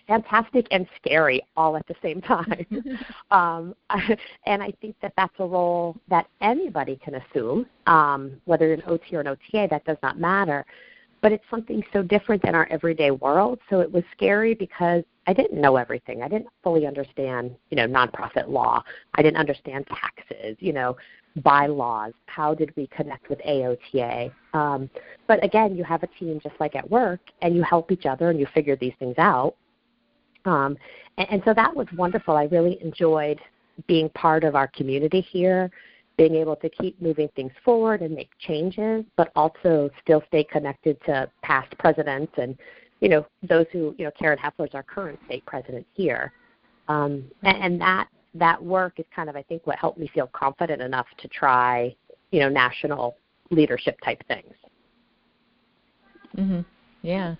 fantastic 0.07 0.65
and 0.71 0.87
scary 0.95 1.41
all 1.57 1.75
at 1.75 1.85
the 1.87 1.95
same 2.01 2.21
time. 2.21 2.65
um, 3.31 3.75
and 4.45 4.63
I 4.63 4.71
think 4.79 4.95
that 5.01 5.11
that's 5.17 5.35
a 5.39 5.45
role 5.45 5.97
that 6.07 6.25
anybody 6.39 7.01
can 7.03 7.15
assume, 7.15 7.65
um, 7.85 8.39
whether 8.45 8.65
you're 8.65 8.75
an 8.75 8.83
OT 8.87 9.17
or 9.17 9.19
an 9.19 9.27
OTA, 9.27 9.67
that 9.69 9.83
does 9.83 9.97
not 10.01 10.17
matter. 10.17 10.65
But 11.21 11.31
it's 11.31 11.43
something 11.49 11.83
so 11.91 12.01
different 12.01 12.41
than 12.41 12.55
our 12.55 12.67
everyday 12.71 13.11
world. 13.11 13.59
So 13.69 13.81
it 13.81 13.91
was 13.91 14.03
scary 14.15 14.53
because 14.53 15.03
I 15.27 15.33
didn't 15.33 15.59
know 15.59 15.75
everything. 15.75 16.23
I 16.23 16.27
didn't 16.27 16.47
fully 16.63 16.87
understand, 16.87 17.55
you 17.69 17.75
know, 17.77 17.87
nonprofit 17.87 18.47
law. 18.47 18.83
I 19.15 19.21
didn't 19.21 19.37
understand 19.37 19.87
taxes, 19.87 20.55
you 20.59 20.73
know, 20.73 20.95
bylaws. 21.37 22.13
How 22.25 22.53
did 22.53 22.75
we 22.75 22.87
connect 22.87 23.29
with 23.29 23.39
AOTA? 23.39 24.31
Um, 24.53 24.89
but 25.27 25.43
again, 25.43 25.75
you 25.75 25.83
have 25.83 26.03
a 26.03 26.07
team 26.19 26.39
just 26.41 26.55
like 26.59 26.75
at 26.75 26.89
work, 26.89 27.19
and 27.41 27.55
you 27.55 27.63
help 27.63 27.91
each 27.91 28.05
other 28.05 28.29
and 28.29 28.39
you 28.39 28.47
figure 28.53 28.75
these 28.75 28.93
things 28.97 29.15
out. 29.17 29.55
Um, 30.45 30.77
and, 31.17 31.27
and 31.29 31.41
so 31.45 31.53
that 31.53 31.75
was 31.75 31.87
wonderful. 31.95 32.35
I 32.35 32.45
really 32.45 32.81
enjoyed 32.81 33.39
being 33.87 34.09
part 34.09 34.43
of 34.43 34.55
our 34.55 34.67
community 34.67 35.21
here, 35.21 35.69
being 36.19 36.35
able 36.35 36.57
to 36.57 36.67
keep 36.67 37.01
moving 37.01 37.29
things 37.37 37.53
forward 37.63 38.01
and 38.01 38.13
make 38.13 38.29
changes, 38.39 39.05
but 39.15 39.31
also 39.37 39.89
still 40.03 40.21
stay 40.27 40.43
connected 40.43 40.97
to 41.05 41.31
past 41.43 41.75
presidents 41.77 42.33
and 42.35 42.57
you 42.99 43.07
know 43.07 43.25
those 43.41 43.65
who 43.71 43.95
you 43.97 44.03
know 44.03 44.11
Karen 44.19 44.37
Heffler 44.37 44.65
is 44.65 44.73
our 44.73 44.83
current 44.83 45.17
state 45.27 45.45
president 45.45 45.87
here, 45.93 46.33
um, 46.89 47.23
and, 47.43 47.63
and 47.63 47.81
that 47.81 48.09
that 48.35 48.61
work 48.61 48.99
is 48.99 49.05
kind 49.15 49.29
of 49.29 49.37
I 49.37 49.43
think 49.43 49.65
what 49.65 49.77
helped 49.77 49.97
me 49.97 50.11
feel 50.13 50.27
confident 50.33 50.81
enough 50.81 51.07
to 51.19 51.29
try, 51.29 51.95
you 52.31 52.41
know, 52.41 52.49
national 52.49 53.15
leadership 53.49 53.97
type 54.03 54.21
things. 54.27 54.53
Mhm. 56.35 56.65
Yeah. 57.01 57.35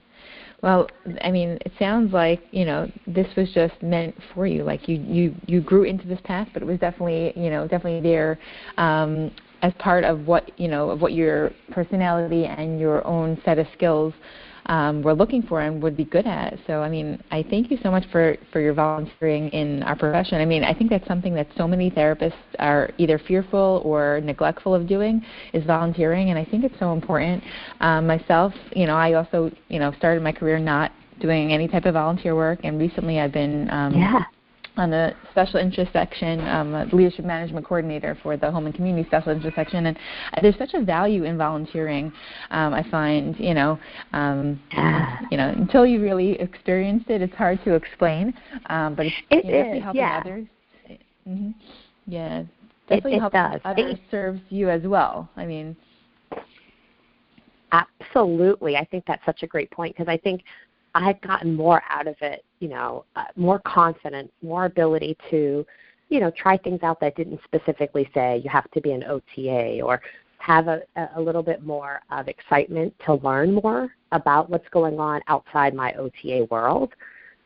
Well, 0.62 0.90
I 1.22 1.32
mean, 1.32 1.58
it 1.66 1.72
sounds 1.80 2.14
like 2.14 2.42
you 2.52 2.66
know 2.66 2.92
this 3.08 3.28
was 3.38 3.50
just 3.54 3.82
meant 3.82 4.16
for 4.34 4.46
you. 4.46 4.64
Like 4.64 4.88
you 4.88 4.98
you 4.98 5.36
you 5.46 5.62
grew 5.62 5.84
into 5.84 6.08
this 6.08 6.20
path, 6.24 6.48
but 6.54 6.62
it 6.62 6.66
was 6.66 6.80
definitely 6.80 7.34
you 7.36 7.50
know 7.50 7.68
definitely 7.68 8.02
there 8.02 8.38
um, 8.78 9.32
as 9.62 9.74
part 9.80 10.04
of 10.04 10.28
what 10.28 10.52
you 10.60 10.68
know 10.68 10.90
of 10.90 11.02
what 11.02 11.14
your 11.14 11.52
personality 11.72 12.46
and 12.46 12.80
your 12.80 13.06
own 13.08 13.42
set 13.46 13.58
of 13.58 13.68
skills 13.74 14.14
um, 14.70 15.02
were 15.02 15.16
looking 15.16 15.42
for 15.42 15.62
and 15.62 15.82
would 15.82 15.98
be 15.98 16.06
good 16.06 16.28
at. 16.28 16.58
So, 16.68 16.82
I 16.82 16.90
mean, 16.90 17.22
I 17.32 17.44
thank 17.50 17.72
you 17.72 17.78
so 17.82 17.90
much 17.90 18.06
for, 18.12 18.38
for 18.54 18.62
your 18.62 18.76
volunteering 18.76 19.50
in 19.50 19.82
our 19.84 19.96
profession. 19.96 20.40
I 20.40 20.46
mean, 20.46 20.64
I 20.64 20.76
think 20.76 20.92
that's 20.92 21.08
something 21.08 21.34
that 21.34 21.48
so 21.58 21.68
many 21.68 21.90
therapists 21.90 22.34
are 22.60 22.92
either 23.00 23.20
fearful 23.28 23.82
or 23.84 24.22
neglectful 24.24 24.76
of 24.76 24.88
doing 24.88 25.26
is 25.54 25.66
volunteering, 25.66 26.30
and 26.30 26.38
I 26.38 26.46
think 26.46 26.64
it's 26.64 26.78
so 26.80 26.94
important. 26.94 27.44
Um, 27.80 28.06
myself, 28.06 28.54
you 28.76 28.86
know, 28.86 28.96
I 28.96 29.14
also, 29.14 29.52
you 29.70 29.80
know, 29.80 29.92
started 29.98 30.22
my 30.22 30.32
career 30.32 30.60
not 30.60 30.92
doing 31.20 31.52
any 31.52 31.68
type 31.68 31.86
of 31.86 31.96
volunteer 31.96 32.36
work, 32.36 32.60
and 32.64 32.80
recently 32.80 33.20
I've 33.20 33.34
been 33.34 33.70
um, 33.72 33.94
yeah 33.94 34.24
on 34.80 34.90
the 34.90 35.14
special 35.32 35.60
interest 35.60 35.92
section, 35.94 36.40
um, 36.48 36.90
leadership 36.94 37.26
management 37.26 37.66
coordinator 37.66 38.18
for 38.24 38.38
the 38.38 38.50
home 38.50 38.66
and 38.66 38.74
community 38.74 39.08
special 39.08 39.32
interest 39.32 39.56
section, 39.56 39.86
and 39.86 39.98
there's 40.42 40.58
such 40.58 40.74
a 40.74 40.82
value 40.82 41.26
in 41.26 41.38
volunteering. 41.38 42.12
Um, 42.50 42.74
I 42.74 42.84
find, 42.90 43.38
you 43.40 43.54
know, 43.54 43.78
um, 44.14 44.60
you 45.30 45.38
know, 45.38 45.50
until 45.50 45.86
you 45.86 46.02
really 46.02 46.40
experienced 46.40 47.10
it, 47.10 47.22
it's 47.22 47.36
hard 47.36 47.60
to 47.66 47.74
explain. 47.76 48.34
Um, 48.68 48.96
but 48.96 49.06
it's 49.06 49.16
it 49.30 49.46
you 49.46 49.52
know, 49.52 49.74
is, 49.74 49.84
helping 49.84 50.02
yeah. 50.02 50.22
others. 50.24 50.48
Mm-hmm. 51.28 51.52
Yeah, 52.08 52.40
it, 52.40 52.48
definitely 52.88 53.16
it 53.16 53.20
helping 53.20 53.42
does. 53.42 53.62
others 53.66 53.94
it, 53.96 54.00
serves 54.10 54.42
you 54.50 54.70
as 54.70 54.84
well. 54.84 55.30
I 55.36 55.46
mean. 55.46 55.76
Absolutely, 57.72 58.78
I 58.78 58.86
think 58.86 59.04
that's 59.06 59.24
such 59.26 59.44
a 59.44 59.48
great 59.48 59.70
point 59.70 59.96
because 59.96 60.10
I 60.10 60.18
think 60.18 60.42
I've 60.96 61.20
gotten 61.22 61.56
more 61.56 61.82
out 61.90 62.08
of 62.08 62.16
it, 62.22 62.44
you 62.60 62.68
know, 62.68 63.06
uh, 63.16 63.26
more 63.36 63.60
confidence, 63.60 64.32
more 64.42 64.66
ability 64.66 65.18
to, 65.30 65.66
you 66.10 66.20
know, 66.20 66.32
try 66.32 66.58
things 66.58 66.82
out 66.84 67.00
that 67.02 67.16
didn't 67.16 67.40
specifically 67.44 68.10
say 68.14 68.42
you 68.44 68.50
have 68.50 68.70
to 68.72 68.82
be 68.82 68.92
an 68.92 69.04
OTA 69.04 69.82
or 69.82 70.02
have 70.40 70.68
a, 70.68 70.82
a 71.16 71.22
little 71.22 71.44
bit 71.44 71.64
more 71.64 72.02
of 72.12 72.28
excitement 72.28 72.94
to 73.06 73.16
learn 73.16 73.54
more 73.54 73.90
about 74.12 74.50
what's 74.50 74.68
going 74.70 75.00
on 75.00 75.22
outside 75.28 75.74
my 75.74 75.94
OTA 75.94 76.48
world. 76.50 76.94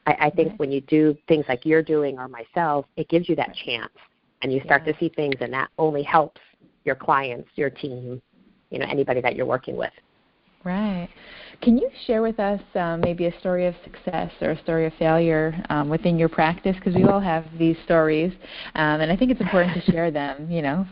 I, 0.05 0.15
I 0.21 0.29
think 0.29 0.57
when 0.59 0.71
you 0.71 0.81
do 0.81 1.17
things 1.27 1.45
like 1.49 1.65
you're 1.65 1.83
doing 1.83 2.17
or 2.19 2.27
myself, 2.27 2.85
it 2.95 3.09
gives 3.09 3.27
you 3.27 3.35
that 3.35 3.53
chance 3.65 3.93
and 4.41 4.53
you 4.53 4.61
start 4.63 4.83
yeah. 4.85 4.93
to 4.93 4.99
see 4.99 5.09
things 5.09 5.35
and 5.41 5.51
that 5.53 5.69
only 5.77 6.03
helps 6.03 6.39
your 6.85 6.95
clients, 6.95 7.49
your 7.55 7.69
team, 7.69 8.21
you 8.69 8.79
know, 8.79 8.85
anybody 8.89 9.21
that 9.21 9.35
you're 9.35 9.45
working 9.45 9.75
with. 9.75 9.91
Right. 10.63 11.09
Can 11.61 11.77
you 11.77 11.89
share 12.05 12.21
with 12.21 12.39
us 12.39 12.61
um, 12.75 13.01
maybe 13.01 13.25
a 13.25 13.39
story 13.39 13.65
of 13.65 13.75
success 13.83 14.31
or 14.41 14.51
a 14.51 14.61
story 14.63 14.85
of 14.85 14.93
failure 14.93 15.61
um, 15.69 15.89
within 15.89 16.17
your 16.17 16.29
practice? 16.29 16.75
Because 16.75 16.95
we 16.95 17.03
all 17.03 17.19
have 17.19 17.45
these 17.57 17.77
stories, 17.85 18.33
um, 18.75 19.01
and 19.01 19.11
I 19.11 19.15
think 19.15 19.31
it's 19.31 19.41
important 19.41 19.73
to 19.73 19.81
share 19.91 20.11
them. 20.11 20.49
You 20.49 20.61
know. 20.61 20.87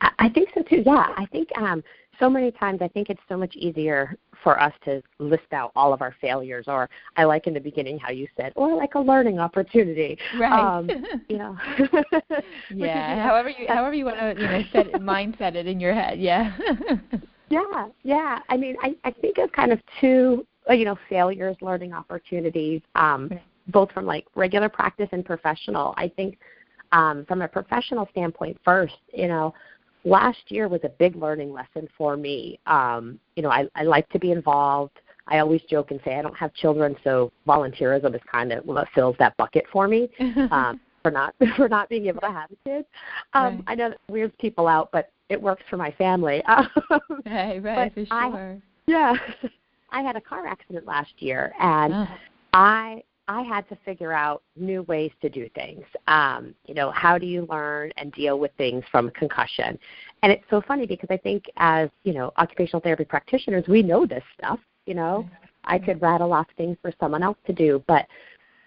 I 0.00 0.28
think 0.28 0.50
so 0.54 0.62
too. 0.62 0.82
Yeah, 0.86 1.06
I 1.16 1.26
think 1.32 1.48
um, 1.56 1.82
so 2.20 2.30
many 2.30 2.50
times 2.52 2.80
I 2.82 2.88
think 2.88 3.10
it's 3.10 3.20
so 3.28 3.36
much 3.36 3.54
easier 3.56 4.16
for 4.42 4.60
us 4.60 4.72
to 4.84 5.02
list 5.18 5.52
out 5.52 5.72
all 5.74 5.92
of 5.92 6.02
our 6.02 6.14
failures, 6.20 6.66
or 6.68 6.88
I 7.16 7.24
like 7.24 7.46
in 7.46 7.54
the 7.54 7.60
beginning 7.60 7.98
how 7.98 8.10
you 8.10 8.28
said, 8.36 8.52
or 8.56 8.76
like 8.76 8.94
a 8.94 9.00
learning 9.00 9.38
opportunity. 9.38 10.18
Right. 10.38 10.78
Um, 10.78 10.88
you 11.28 11.38
know. 11.38 11.56
yeah. 12.70 13.26
however 13.26 13.50
you 13.50 13.66
however 13.68 13.94
you 13.94 14.04
want 14.04 14.18
to 14.18 14.40
you 14.40 14.48
know 14.48 14.62
set 14.72 14.86
it, 14.88 14.94
mindset 14.94 15.54
it 15.54 15.66
in 15.66 15.80
your 15.80 15.94
head. 15.94 16.20
Yeah. 16.20 16.56
Yeah, 17.50 17.88
yeah. 18.02 18.40
I 18.48 18.56
mean, 18.56 18.76
I, 18.82 18.94
I 19.04 19.10
think 19.10 19.38
of 19.38 19.50
kind 19.52 19.72
of 19.72 19.80
two, 20.00 20.46
uh, 20.68 20.72
you 20.74 20.84
know, 20.84 20.98
failures, 21.08 21.56
learning 21.60 21.92
opportunities, 21.92 22.82
um, 22.94 23.30
both 23.68 23.90
from 23.92 24.06
like 24.06 24.26
regular 24.34 24.68
practice 24.68 25.08
and 25.12 25.24
professional. 25.24 25.94
I 25.96 26.08
think 26.08 26.38
um, 26.92 27.24
from 27.26 27.42
a 27.42 27.48
professional 27.48 28.08
standpoint, 28.10 28.58
first, 28.64 28.94
you 29.12 29.28
know, 29.28 29.54
last 30.04 30.38
year 30.48 30.68
was 30.68 30.80
a 30.84 30.88
big 30.88 31.16
learning 31.16 31.52
lesson 31.52 31.88
for 31.96 32.16
me. 32.16 32.58
Um, 32.66 33.18
you 33.36 33.42
know, 33.42 33.50
I, 33.50 33.68
I 33.74 33.82
like 33.82 34.08
to 34.10 34.18
be 34.18 34.32
involved. 34.32 34.98
I 35.26 35.40
always 35.40 35.60
joke 35.68 35.90
and 35.90 36.00
say 36.04 36.16
I 36.16 36.22
don't 36.22 36.36
have 36.36 36.54
children, 36.54 36.96
so 37.04 37.30
volunteerism 37.46 38.14
is 38.14 38.20
kind 38.30 38.50
of 38.50 38.64
what 38.64 38.88
fills 38.94 39.14
that 39.18 39.36
bucket 39.36 39.64
for 39.72 39.88
me. 39.88 40.08
Um, 40.50 40.80
for 41.02 41.10
not 41.10 41.34
for 41.56 41.68
not 41.68 41.88
being 41.88 42.06
able 42.06 42.20
to 42.20 42.30
have 42.30 42.50
a 42.50 42.68
kid. 42.68 42.84
Um, 43.32 43.56
Right. 43.56 43.64
I 43.68 43.74
know 43.74 43.90
that 43.90 43.98
weirds 44.08 44.34
people 44.40 44.66
out, 44.66 44.90
but 44.92 45.10
it 45.28 45.40
works 45.40 45.62
for 45.68 45.76
my 45.76 45.90
family. 45.92 46.42
Um, 46.48 47.22
right. 47.26 47.62
Right. 47.62 47.92
For 47.94 48.06
I- 48.10 48.30
sure. 48.30 48.62
yeah, 48.86 49.14
I 49.90 50.02
had 50.02 50.16
a 50.16 50.20
car 50.20 50.46
accident 50.46 50.86
last 50.86 51.12
year, 51.18 51.52
and 51.60 51.92
Oh. 51.94 52.08
I 52.52 53.02
I 53.30 53.42
had 53.42 53.68
to 53.68 53.76
figure 53.84 54.12
out 54.14 54.42
new 54.56 54.82
ways 54.84 55.10
to 55.20 55.28
do 55.28 55.50
things. 55.54 55.84
Um, 56.06 56.54
you 56.64 56.72
know, 56.72 56.90
how 56.90 57.18
do 57.18 57.26
you 57.26 57.46
learn 57.50 57.92
and 57.98 58.10
deal 58.12 58.38
with 58.38 58.50
things 58.56 58.82
from 58.90 59.10
concussion? 59.10 59.78
And 60.22 60.32
it's 60.32 60.44
so 60.48 60.62
funny 60.66 60.86
because 60.86 61.10
I 61.10 61.18
think 61.18 61.44
as, 61.58 61.90
you 62.04 62.14
know, 62.14 62.32
occupational 62.38 62.80
therapy 62.80 63.04
practitioners, 63.04 63.64
we 63.68 63.82
know 63.82 64.06
this 64.06 64.24
stuff, 64.38 64.58
you 64.86 64.94
know. 64.94 65.28
I 65.64 65.78
could 65.78 66.00
rattle 66.00 66.32
off 66.32 66.46
things 66.56 66.78
for 66.80 66.90
someone 66.98 67.22
else 67.22 67.36
to 67.46 67.52
do, 67.52 67.84
but 67.86 68.06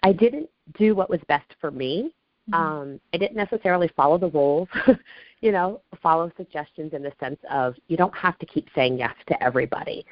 I 0.04 0.12
didn't 0.12 0.48
do 0.78 0.94
what 0.94 1.10
was 1.10 1.18
best 1.26 1.56
for 1.60 1.72
me. 1.72 2.14
Mhm. 2.48 2.54
Um, 2.54 3.00
I 3.12 3.16
didn't 3.16 3.36
necessarily 3.36 3.88
follow 3.96 4.16
the 4.16 4.30
rules, 4.30 4.68
you 5.42 5.52
know, 5.52 5.82
follow 6.02 6.32
suggestions 6.36 6.94
in 6.94 7.02
the 7.02 7.12
sense 7.20 7.38
of 7.50 7.74
you 7.88 7.96
don't 7.96 8.16
have 8.16 8.38
to 8.38 8.46
keep 8.46 8.68
saying 8.74 8.96
yes 8.96 9.14
to 9.26 9.42
everybody. 9.42 10.06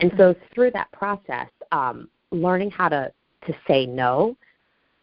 And 0.00 0.12
so 0.16 0.34
through 0.54 0.70
that 0.70 0.90
process, 0.92 1.48
um, 1.72 2.08
learning 2.30 2.70
how 2.70 2.88
to 2.88 3.12
to 3.46 3.54
say 3.68 3.86
no 3.86 4.36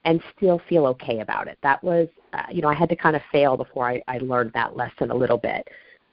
and 0.06 0.22
still 0.36 0.62
feel 0.68 0.86
okay 0.86 1.20
about 1.20 1.48
it. 1.48 1.58
That 1.63 1.82
was, 1.84 2.08
uh, 2.34 2.44
you 2.52 2.62
know, 2.62 2.68
I 2.68 2.74
had 2.74 2.90
to 2.90 2.96
kind 2.96 3.16
of 3.16 3.22
fail 3.32 3.56
before 3.56 3.88
I, 3.88 4.02
I 4.08 4.18
learned 4.18 4.52
that 4.54 4.75
lesson 4.75 5.12
a 5.12 5.16
little 5.16 5.38
bit. 5.38 5.68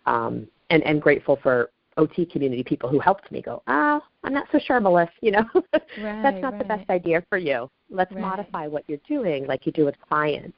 Um, 0.07 0.47
and, 0.71 0.83
and 0.85 1.03
grateful 1.03 1.39
for 1.43 1.71
OT 1.97 2.25
community 2.25 2.63
people 2.63 2.89
who 2.89 3.01
helped 3.01 3.31
me 3.33 3.43
go, 3.43 3.63
ah, 3.67 4.01
I'm 4.23 4.33
not 4.33 4.47
so 4.53 4.61
sure, 4.61 4.81
Melissa, 4.81 5.11
you 5.21 5.33
know, 5.33 5.45
that's 5.73 5.85
Right, 5.99 6.41
not 6.41 6.57
the 6.59 6.65
best 6.65 6.89
idea 6.89 7.25
for 7.29 7.39
you. 7.39 7.69
Let's 7.91 8.13
Right. 8.13 8.21
modify 8.21 8.69
what 8.69 8.85
you're 8.89 8.99
doing 9.09 9.47
like 9.47 9.67
you 9.67 9.73
do 9.73 9.85
with 9.85 9.97
clients. 10.09 10.57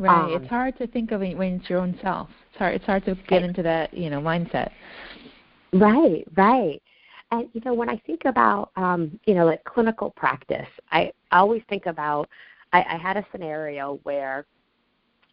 Right. 0.00 0.34
Um, 0.34 0.42
it's 0.42 0.48
hard 0.48 0.78
to 0.78 0.86
think 0.86 1.12
of 1.12 1.22
it 1.22 1.36
when 1.36 1.60
it's 1.60 1.68
your 1.68 1.80
own 1.80 1.96
self. 2.00 2.30
It's 2.48 2.58
hard. 2.58 2.74
It's 2.74 2.86
hard 2.86 3.04
to 3.04 3.14
get 3.28 3.42
into 3.42 3.62
that 3.62 3.92
you 3.92 4.08
know 4.08 4.20
mindset. 4.20 4.70
Right, 5.74 6.24
right. 6.36 6.82
And 7.30 7.48
you 7.52 7.60
know, 7.64 7.74
when 7.74 7.90
I 7.90 7.98
think 8.06 8.22
about 8.24 8.70
um, 8.76 9.20
you 9.26 9.34
know, 9.34 9.44
like 9.44 9.62
clinical 9.64 10.10
practice, 10.10 10.66
I 10.90 11.12
always 11.32 11.62
think 11.68 11.84
about 11.84 12.30
I, 12.72 12.82
I 12.82 12.96
had 12.96 13.18
a 13.18 13.26
scenario 13.30 14.00
where 14.04 14.46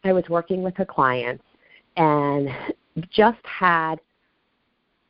I 0.04 0.12
was 0.12 0.26
working 0.28 0.64
with 0.64 0.78
a 0.80 0.86
client 0.86 1.42
and 1.96 2.50
just 3.10 3.40
had 3.44 4.02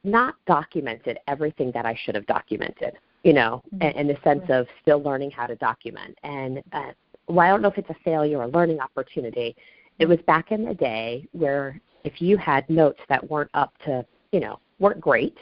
not 0.03 0.35
documented 0.45 1.17
everything 1.27 1.71
that 1.73 1.85
I 1.85 1.97
should 2.03 2.13
have 2.13 2.27
documented, 2.27 2.93
you 3.23 3.33
know, 3.33 3.63
Mhm. 3.73 3.81
in, 3.81 4.01
in 4.01 4.07
the 4.07 4.17
sense 4.23 4.43
of 4.49 4.67
still 4.83 5.01
learning 5.01 5.31
how 5.31 5.47
to 5.47 5.55
document. 5.55 6.15
And 6.23 6.61
uh, 6.71 6.91
well, 7.27 7.45
I 7.45 7.49
don't 7.49 7.61
know 7.61 7.69
if 7.69 7.77
it's 7.77 7.89
a 7.89 7.95
failure 8.03 8.39
or 8.39 8.43
a 8.43 8.47
learning 8.47 8.79
opportunity. 8.79 9.55
It 9.99 10.07
was 10.07 10.19
back 10.27 10.51
in 10.51 10.63
the 10.65 10.73
day 10.73 11.27
where 11.31 11.79
if 12.03 12.21
you 12.21 12.37
had 12.37 12.69
notes 12.69 12.99
that 13.09 13.29
weren't 13.29 13.49
up 13.53 13.73
to, 13.85 14.05
you 14.31 14.39
know, 14.39 14.59
weren't 14.79 15.01
great, 15.01 15.37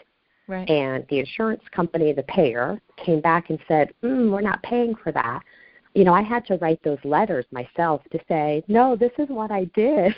Right. 0.47 0.69
and 0.69 1.03
the 1.09 1.19
insurance 1.19 1.63
company, 1.71 2.13
the 2.13 2.23
payer, 2.23 2.79
came 2.97 3.19
back 3.19 3.49
and 3.49 3.59
said, 3.67 3.91
mm, 4.03 4.31
"We're 4.31 4.41
not 4.41 4.61
paying 4.61 4.93
for 4.95 5.11
that." 5.11 5.41
You 5.95 6.03
know, 6.03 6.13
I 6.13 6.21
had 6.21 6.45
to 6.47 6.57
write 6.57 6.81
those 6.83 6.99
letters 7.03 7.45
myself 7.51 8.03
to 8.11 8.19
say, 8.27 8.63
"No, 8.67 8.95
this 8.95 9.11
is 9.17 9.27
what 9.29 9.49
I 9.49 9.65
did. 9.73 10.13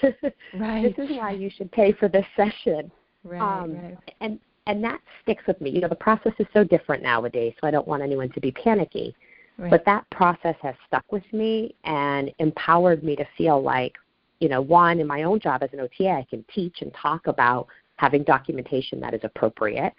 right. 0.53 0.93
this 0.97 1.09
is 1.09 1.15
why 1.17 1.31
you 1.31 1.49
should 1.49 1.71
pay 1.71 1.93
for 1.93 2.07
this 2.09 2.25
session." 2.35 2.91
Right. 3.23 3.41
um, 3.41 3.73
right. 3.75 3.97
And 4.19 4.39
and 4.67 4.83
that 4.83 4.99
sticks 5.23 5.43
with 5.47 5.59
me. 5.61 5.69
You 5.69 5.79
know, 5.81 5.87
the 5.87 5.95
process 5.95 6.33
is 6.39 6.47
so 6.53 6.63
different 6.63 7.01
nowadays, 7.01 7.53
so 7.59 7.67
I 7.67 7.71
don't 7.71 7.87
want 7.87 8.03
anyone 8.03 8.29
to 8.31 8.41
be 8.41 8.51
panicky. 8.51 9.15
Right. 9.57 9.71
But 9.71 9.85
that 9.85 10.07
process 10.11 10.55
has 10.61 10.75
stuck 10.85 11.11
with 11.11 11.23
me 11.33 11.75
and 11.83 12.31
empowered 12.39 13.03
me 13.03 13.15
to 13.15 13.25
feel 13.37 13.61
like, 13.61 13.93
you 14.39 14.49
know, 14.49 14.61
one, 14.61 14.99
in 14.99 15.07
my 15.07 15.23
own 15.23 15.39
job 15.39 15.63
as 15.63 15.69
an 15.73 15.79
OTA, 15.79 16.09
I 16.09 16.27
can 16.29 16.45
teach 16.53 16.81
and 16.81 16.93
talk 16.93 17.25
about 17.25 17.67
having 17.95 18.23
documentation 18.23 18.99
that 18.99 19.15
is 19.15 19.21
appropriate. 19.23 19.93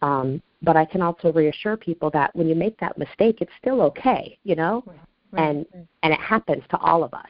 Um, 0.00 0.42
but 0.62 0.76
I 0.76 0.84
can 0.84 1.02
also 1.02 1.32
reassure 1.32 1.76
people 1.76 2.10
that 2.10 2.34
when 2.34 2.48
you 2.48 2.54
make 2.54 2.78
that 2.80 2.96
mistake, 2.96 3.38
it's 3.40 3.52
still 3.60 3.82
okay, 3.82 4.38
you 4.44 4.56
know, 4.56 4.82
right. 4.86 5.48
and 5.48 5.66
right. 5.74 5.86
and 6.02 6.12
it 6.12 6.20
happens 6.20 6.62
to 6.70 6.78
all 6.78 7.04
of 7.04 7.12
us. 7.14 7.28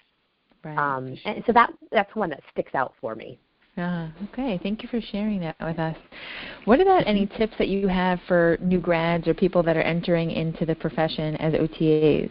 right. 0.65 0.79
Um, 0.79 1.17
and 1.25 1.43
so 1.47 1.53
that 1.53 1.71
that's 1.91 2.15
one 2.15 2.31
that 2.31 2.43
sticks 2.51 2.75
out 2.75 2.95
for 3.01 3.15
me. 3.15 3.39
Ah, 3.79 4.13
okay. 4.25 4.61
Thank 4.63 4.83
you 4.83 4.89
for 4.89 5.01
sharing 5.01 5.41
that 5.41 5.57
with 5.61 5.79
us. 5.79 5.97
What 6.67 6.81
about 6.81 7.07
any 7.07 7.27
Mm-hmm. 7.27 7.37
tips 7.37 7.55
that 7.59 7.69
you 7.69 7.89
have 7.89 8.21
for 8.29 8.59
new 8.61 8.79
grads 8.81 9.27
or 9.27 9.35
people 9.35 9.63
that 9.63 9.77
are 9.77 9.83
entering 9.83 10.31
into 10.31 10.67
the 10.67 10.75
profession 10.75 11.37
as 11.37 11.55
OTAs? 11.55 12.31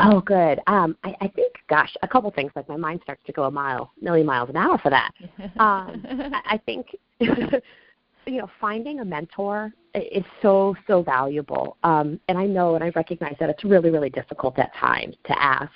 Oh, 0.00 0.20
good. 0.20 0.60
Um, 0.66 0.96
I, 1.04 1.14
I 1.20 1.28
think, 1.28 1.54
gosh, 1.68 1.94
a 2.02 2.08
couple 2.08 2.30
things. 2.30 2.52
Like 2.54 2.68
my 2.68 2.76
mind 2.76 3.00
starts 3.02 3.22
to 3.26 3.32
go 3.32 3.44
a 3.44 3.50
mile, 3.50 3.92
million 4.00 4.26
miles 4.26 4.48
an 4.48 4.56
hour 4.56 4.78
for 4.78 4.90
that. 4.90 5.12
Um, 5.58 6.04
I, 6.06 6.54
I 6.54 6.60
think, 6.66 6.86
you 7.18 8.38
know, 8.38 8.48
finding 8.60 9.00
a 9.00 9.04
mentor 9.04 9.72
is 9.92 10.22
so 10.40 10.76
so 10.86 11.02
valuable. 11.02 11.76
Um, 11.82 12.20
and 12.28 12.38
I 12.38 12.46
know, 12.46 12.76
and 12.76 12.84
I 12.84 12.90
recognize 12.90 13.34
that 13.40 13.50
it's 13.50 13.64
really 13.64 13.90
really 13.90 14.10
difficult 14.10 14.56
at 14.60 14.72
times 14.76 15.16
to 15.26 15.42
ask. 15.42 15.72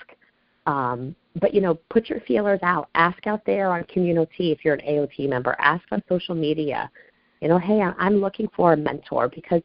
Um, 0.67 1.17
but 1.41 1.55
you 1.55 1.61
know, 1.61 1.75
put 1.91 2.09
your 2.09 2.21
feelers 2.21 2.61
out. 2.63 2.89
Ask 2.95 3.27
out 3.27 3.45
there 3.47 3.71
on 3.73 3.85
CommunOT 3.85 4.29
if 4.39 4.65
you're 4.65 4.75
an 4.75 4.87
AOT 4.87 5.29
member. 5.29 5.57
Ask 5.59 5.85
on 5.91 6.03
social 6.09 6.35
media. 6.35 6.91
You 7.41 7.49
know, 7.49 7.59
hey, 7.59 7.81
I'm 7.81 8.17
looking 8.17 8.49
for 8.55 8.73
a 8.73 8.77
mentor 8.77 9.29
because 9.29 9.63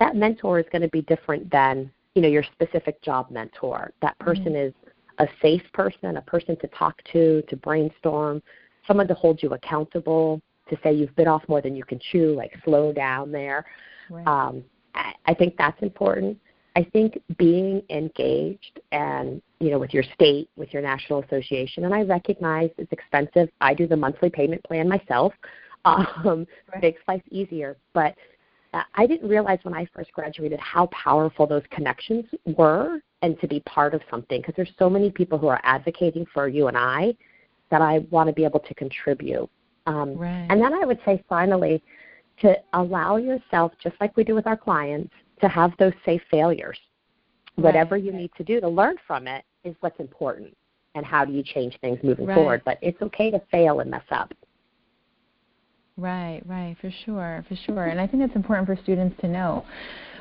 that 0.00 0.16
mentor 0.16 0.58
is 0.58 0.66
going 0.70 0.82
to 0.82 0.88
be 0.88 1.02
different 1.02 1.50
than 1.50 1.90
you 2.14 2.22
know 2.22 2.28
your 2.28 2.44
specific 2.52 3.02
job 3.02 3.30
mentor. 3.30 3.92
That 4.00 4.18
person 4.18 4.52
mm-hmm. 4.52 4.68
is 4.68 4.72
a 5.18 5.26
safe 5.42 5.62
person, 5.72 6.16
a 6.16 6.22
person 6.22 6.56
to 6.60 6.68
talk 6.68 7.00
to, 7.12 7.42
to 7.48 7.56
brainstorm, 7.56 8.42
someone 8.86 9.08
to 9.08 9.14
hold 9.14 9.42
you 9.42 9.50
accountable, 9.54 10.40
to 10.70 10.78
say 10.82 10.92
you've 10.92 11.14
bit 11.16 11.26
off 11.26 11.42
more 11.48 11.60
than 11.60 11.74
you 11.74 11.84
can 11.84 12.00
chew, 12.10 12.34
like 12.34 12.52
slow 12.64 12.92
down 12.92 13.32
there. 13.32 13.64
Right. 14.10 14.26
Um, 14.26 14.64
I, 14.94 15.12
I 15.26 15.34
think 15.34 15.56
that's 15.56 15.80
important. 15.82 16.38
I 16.78 16.84
think 16.92 17.20
being 17.38 17.82
engaged 17.90 18.80
and 18.92 19.42
you 19.58 19.70
know 19.70 19.80
with 19.80 19.92
your 19.92 20.04
state, 20.14 20.48
with 20.56 20.72
your 20.72 20.80
national 20.80 21.24
association, 21.24 21.84
and 21.84 21.92
I 21.92 22.02
recognize 22.02 22.70
it's 22.78 22.92
expensive. 22.92 23.48
I 23.60 23.74
do 23.74 23.88
the 23.88 23.96
monthly 23.96 24.30
payment 24.30 24.62
plan 24.64 24.88
myself. 24.88 25.32
Um, 25.84 26.46
right. 26.72 26.82
Makes 26.82 27.00
life 27.08 27.22
easier, 27.30 27.78
but 27.94 28.14
I 28.94 29.06
didn't 29.06 29.28
realize 29.28 29.60
when 29.62 29.74
I 29.74 29.86
first 29.94 30.12
graduated 30.12 30.58
how 30.60 30.86
powerful 30.86 31.46
those 31.46 31.62
connections 31.70 32.26
were 32.44 33.00
and 33.22 33.40
to 33.40 33.48
be 33.48 33.60
part 33.60 33.94
of 33.94 34.02
something 34.10 34.40
because 34.40 34.54
there's 34.56 34.72
so 34.78 34.90
many 34.90 35.10
people 35.10 35.38
who 35.38 35.46
are 35.46 35.60
advocating 35.62 36.26
for 36.34 36.48
you 36.48 36.66
and 36.66 36.76
I 36.76 37.14
that 37.70 37.80
I 37.80 38.00
want 38.10 38.26
to 38.26 38.34
be 38.34 38.44
able 38.44 38.60
to 38.60 38.74
contribute. 38.74 39.48
Um, 39.86 40.16
right. 40.16 40.46
And 40.50 40.60
then 40.60 40.74
I 40.74 40.84
would 40.84 40.98
say 41.06 41.24
finally 41.28 41.82
to 42.40 42.56
allow 42.74 43.16
yourself, 43.16 43.72
just 43.82 43.94
like 44.00 44.14
we 44.16 44.24
do 44.24 44.34
with 44.34 44.46
our 44.46 44.56
clients, 44.56 45.14
to 45.40 45.48
have 45.48 45.72
those 45.78 45.92
safe 46.04 46.22
failures. 46.30 46.78
Right. 47.56 47.64
Whatever 47.64 47.96
you 47.96 48.12
need 48.12 48.30
to 48.36 48.44
do 48.44 48.60
to 48.60 48.68
learn 48.68 48.96
from 49.06 49.26
it 49.26 49.44
is 49.64 49.74
what's 49.80 49.98
important 49.98 50.56
and 50.94 51.04
how 51.04 51.24
do 51.24 51.32
you 51.32 51.42
change 51.42 51.78
things 51.80 51.98
moving 52.02 52.26
right. 52.26 52.34
forward. 52.34 52.62
But 52.64 52.78
it's 52.82 53.00
okay 53.02 53.30
to 53.30 53.40
fail 53.50 53.80
and 53.80 53.90
mess 53.90 54.04
up. 54.10 54.32
Right, 55.96 56.42
right, 56.46 56.76
for 56.80 56.92
sure, 57.04 57.44
for 57.48 57.56
sure. 57.56 57.86
And 57.86 58.00
I 58.00 58.06
think 58.06 58.22
that's 58.22 58.36
important 58.36 58.68
for 58.68 58.80
students 58.82 59.20
to 59.20 59.28
know. 59.28 59.64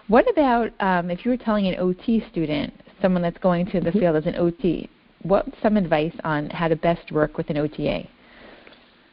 What 0.08 0.30
about 0.30 0.72
um, 0.80 1.12
if 1.12 1.24
you 1.24 1.32
were 1.32 1.38
telling 1.38 1.68
an 1.68 1.76
OT 1.80 2.26
student, 2.32 2.74
someone 3.02 3.22
that's 3.22 3.38
going 3.38 3.68
to 3.68 3.80
the 3.80 3.90
mm-hmm. 3.90 4.00
field 4.00 4.16
as 4.16 4.26
an 4.26 4.36
OT, 4.38 4.90
what's 5.22 5.52
some 5.62 5.78
advice 5.78 6.16
on 6.24 6.50
how 6.50 6.68
to 6.68 6.76
best 6.76 7.12
work 7.12 7.38
with 7.38 7.50
an 7.52 7.58
OTA? 7.58 8.08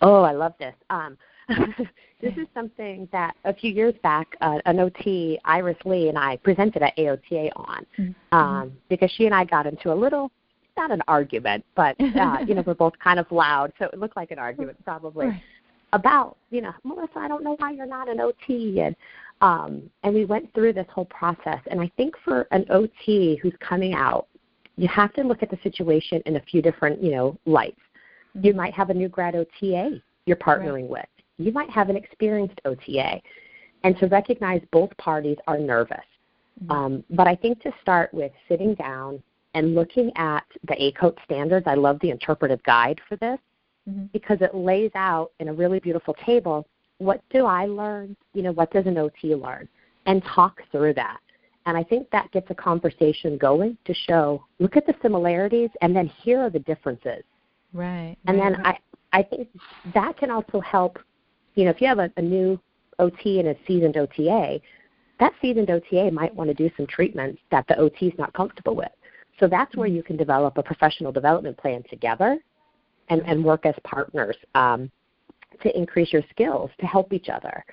Oh, 0.01 0.23
I 0.23 0.33
love 0.33 0.55
this. 0.59 0.75
Um, 0.89 1.19
this 2.21 2.33
is 2.37 2.47
something 2.55 3.09
that 3.13 3.35
a 3.45 3.55
few 3.55 3.71
years 3.71 3.95
back, 4.03 4.37
uh, 4.41 4.59
an 4.67 4.81
OT, 4.81 5.39
Iris 5.45 5.77
Lee, 5.85 6.09
and 6.09 6.19
I 6.19 6.37
presented 6.39 6.83
at 6.83 6.97
AOTA 6.97 7.51
on 7.57 7.87
mm-hmm. 7.99 8.37
um, 8.37 8.73
because 8.89 9.11
she 9.11 9.27
and 9.27 9.35
I 9.35 9.45
got 9.45 9.67
into 9.67 9.93
a 9.93 9.95
little, 9.95 10.31
not 10.77 10.91
an 10.91 11.03
argument, 11.07 11.65
but 11.75 11.97
uh, 12.01 12.39
you 12.47 12.55
know 12.55 12.63
we're 12.67 12.75
both 12.75 12.99
kind 13.03 13.19
of 13.19 13.31
loud, 13.31 13.73
so 13.79 13.87
it 13.87 13.99
looked 13.99 14.17
like 14.17 14.31
an 14.31 14.39
argument 14.39 14.83
probably. 14.85 15.27
Right 15.27 15.43
about, 15.95 16.37
you 16.51 16.61
know, 16.61 16.73
Melissa, 16.83 17.19
I 17.21 17.29
don't 17.29 17.45
know 17.45 17.55
why 17.59 17.71
you're 17.71 17.87
not 17.87 18.09
an 18.09 18.21
OT 18.21 18.81
and 18.81 18.95
um 19.41 19.89
and 20.03 20.15
we 20.15 20.25
went 20.25 20.53
through 20.53 20.73
this 20.73 20.87
whole 20.93 21.05
process 21.07 21.61
and 21.71 21.81
I 21.81 21.91
think 21.97 22.15
for 22.25 22.47
an 22.51 22.67
OT 22.69 23.37
who's 23.37 23.55
coming 23.61 23.95
out, 23.95 24.27
you 24.77 24.89
have 24.89 25.13
to 25.15 25.23
look 25.23 25.43
at 25.43 25.51
the 25.51 25.59
situation 25.63 26.21
in 26.27 26.37
a 26.37 26.41
few 26.41 26.61
different, 26.61 27.03
you 27.03 27.13
know, 27.13 27.39
lights. 27.47 27.81
Mm-hmm. 28.37 28.47
You 28.47 28.55
might 28.55 28.75
have 28.75 28.91
a 28.91 28.95
new 28.95 29.09
grad 29.09 29.37
OTA 29.37 30.03
you're 30.27 30.37
partnering 30.37 30.83
right. 30.83 30.91
with. 30.91 31.07
You 31.39 31.53
might 31.53 31.71
have 31.71 31.89
an 31.89 31.97
experienced 31.97 32.61
OTA. 32.65 33.21
And 33.83 33.99
to 33.99 34.07
recognize 34.07 34.63
both 34.73 34.97
parties 34.97 35.37
are 35.47 35.59
nervous. 35.59 35.99
Mm-hmm. 36.63 36.71
Um, 36.71 37.05
but 37.11 37.27
I 37.27 37.35
think 37.35 37.61
to 37.63 37.73
start 37.83 38.13
with 38.15 38.33
sitting 38.49 38.75
down 38.75 39.23
and 39.55 39.75
looking 39.75 40.11
at 40.17 40.45
the 40.67 40.75
ACOTE 40.75 41.19
standards, 41.25 41.67
I 41.67 41.75
love 41.75 41.99
the 42.01 42.11
interpretive 42.11 42.63
guide 42.63 43.01
for 43.09 43.17
this 43.17 43.39
mm-hmm. 43.89 44.07
because 44.13 44.39
it 44.41 44.55
lays 44.55 44.91
out 44.95 45.33
in 45.39 45.49
a 45.49 45.53
really 45.53 45.81
beautiful 45.81 46.15
table 46.25 46.67
what 46.99 47.23
do 47.31 47.45
I 47.45 47.67
learn? 47.67 48.17
You 48.35 48.43
know, 48.43 48.53
what 48.53 48.71
does 48.71 48.87
an 48.87 48.97
OT 48.99 49.35
learn? 49.35 49.69
And 50.07 50.23
talk 50.25 50.61
through 50.71 50.95
that. 50.95 51.19
And 51.67 51.77
I 51.77 51.83
think 51.83 52.11
that 52.11 52.31
gets 52.31 52.47
a 52.51 52.55
conversation 52.55 53.39
going 53.39 53.79
to 53.85 53.95
show 53.95 54.45
look 54.59 54.77
at 54.77 54.87
the 54.87 54.95
similarities 55.01 55.71
and 55.81 55.97
then 55.97 56.07
here 56.23 56.41
are 56.41 56.51
the 56.51 56.59
differences. 56.61 57.25
Right. 57.73 58.17
And 58.27 58.39
right, 58.39 58.53
then 58.53 58.63
right. 58.63 58.79
I 59.13 59.19
I 59.19 59.23
think 59.23 59.49
that 59.95 60.17
can 60.17 60.31
also 60.31 60.61
help, 60.61 60.99
you 61.55 61.65
know, 61.65 61.71
if 61.71 61.81
you 61.81 61.87
have 61.87 61.99
a, 61.99 62.11
a 62.17 62.23
new 62.23 62.59
OT 62.99 63.41
and 63.41 63.49
a 63.49 63.57
seasoned 63.67 63.97
OTA, 63.97 64.61
that 65.21 65.33
seasoned 65.41 65.71
OTA 65.71 66.11
might 66.11 66.35
want 66.35 66.49
to 66.49 66.55
do 66.55 66.71
some 66.77 66.87
treatments 66.87 67.41
that 67.51 67.67
the 67.69 67.79
OT 67.79 68.09
is 68.09 68.19
not 68.19 68.33
comfortable 68.33 68.75
with. 68.75 68.91
So 69.41 69.49
that's 69.49 69.75
where 69.77 69.89
mm-hmm. 69.89 69.97
you 69.97 70.03
can 70.03 70.17
develop 70.17 70.59
a 70.59 70.63
professional 70.63 71.13
development 71.13 71.57
plan 71.57 71.83
together 71.89 72.39
and, 73.09 73.23
and 73.23 73.45
work 73.45 73.67
as 73.67 73.75
partners 73.85 74.37
um, 74.55 74.91
to 75.63 75.77
increase 75.77 76.13
your 76.13 76.23
skills 76.31 76.71
to 76.81 76.87
help 76.87 77.13
each 77.13 77.29
other. 77.29 77.65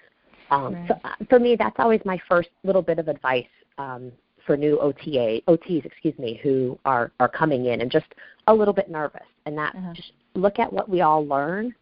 Um, 0.50 0.74
right. 0.74 0.88
So 0.88 0.96
uh, 1.04 1.16
for 1.30 1.40
me, 1.40 1.56
that's 1.58 1.76
always 1.80 2.02
my 2.06 2.20
first 2.28 2.50
little 2.64 2.82
bit 2.82 3.00
of 3.00 3.08
advice 3.08 3.46
um, 3.78 4.12
for 4.46 4.58
new 4.58 4.80
OTA 4.80 5.42
OTs, 5.48 5.86
excuse 5.86 6.18
me, 6.18 6.40
who 6.44 6.78
are 6.86 7.12
are 7.20 7.30
coming 7.30 7.68
in 7.68 7.82
and 7.82 7.92
just 7.92 8.08
a 8.48 8.54
little 8.54 8.74
bit 8.74 8.90
nervous, 8.90 9.22
and 9.46 9.58
that 9.58 9.76
uh-huh. 9.76 9.94
just 9.94 10.12
look 10.34 10.60
at 10.60 10.72
what 10.72 10.90
we 10.90 11.02
all 11.02 11.26
learn, 11.26 11.74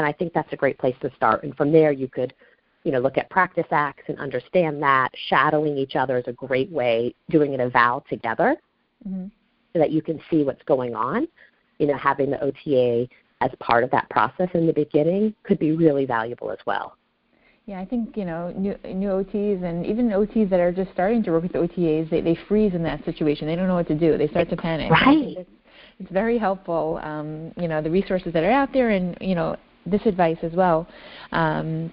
and 0.00 0.06
I 0.06 0.12
think 0.12 0.32
that's 0.32 0.52
a 0.52 0.56
great 0.56 0.78
place 0.78 0.96
to 1.02 1.10
start. 1.14 1.44
And 1.44 1.56
from 1.56 1.72
there, 1.72 1.92
you 1.92 2.08
could 2.08 2.34
you 2.82 2.92
know, 2.92 2.98
look 2.98 3.18
at 3.18 3.28
practice 3.28 3.66
acts 3.70 4.04
and 4.08 4.18
understand 4.18 4.82
that. 4.82 5.10
Shadowing 5.28 5.76
each 5.76 5.96
other 5.96 6.16
is 6.16 6.24
a 6.26 6.32
great 6.32 6.70
way, 6.70 7.14
doing 7.28 7.52
an 7.52 7.60
eval 7.60 8.04
together 8.08 8.56
mm-hmm. 9.06 9.26
so 9.74 9.78
that 9.78 9.90
you 9.90 10.00
can 10.00 10.18
see 10.30 10.44
what's 10.44 10.62
going 10.62 10.94
on 10.94 11.28
you 11.80 11.86
know, 11.86 11.96
having 11.96 12.30
the 12.30 12.40
OTA 12.40 13.08
as 13.40 13.50
part 13.58 13.82
of 13.82 13.90
that 13.90 14.08
process 14.10 14.48
in 14.54 14.66
the 14.66 14.72
beginning 14.72 15.34
could 15.42 15.58
be 15.58 15.72
really 15.72 16.04
valuable 16.04 16.50
as 16.52 16.58
well. 16.66 16.94
Yeah, 17.66 17.80
I 17.80 17.86
think 17.86 18.16
you 18.16 18.24
know 18.24 18.52
new 18.56 18.76
new 18.84 19.08
OTs 19.08 19.62
and 19.62 19.86
even 19.86 20.08
OTs 20.08 20.50
that 20.50 20.60
are 20.60 20.72
just 20.72 20.90
starting 20.92 21.22
to 21.24 21.30
work 21.30 21.42
with 21.42 21.52
OTAs, 21.52 22.10
they 22.10 22.20
they 22.20 22.36
freeze 22.48 22.74
in 22.74 22.82
that 22.82 23.04
situation. 23.04 23.46
They 23.46 23.56
don't 23.56 23.68
know 23.68 23.74
what 23.74 23.88
to 23.88 23.94
do. 23.94 24.18
They 24.18 24.28
start 24.28 24.50
to 24.50 24.56
panic. 24.56 24.90
Right. 24.90 25.36
It's, 25.38 25.50
it's 25.98 26.10
very 26.10 26.36
helpful. 26.36 27.00
Um, 27.02 27.52
you 27.56 27.68
know 27.68 27.80
the 27.80 27.90
resources 27.90 28.32
that 28.32 28.42
are 28.42 28.50
out 28.50 28.72
there, 28.72 28.90
and 28.90 29.16
you 29.20 29.34
know 29.34 29.56
this 29.86 30.02
advice 30.06 30.38
as 30.42 30.52
well. 30.52 30.86
Um, 31.32 31.92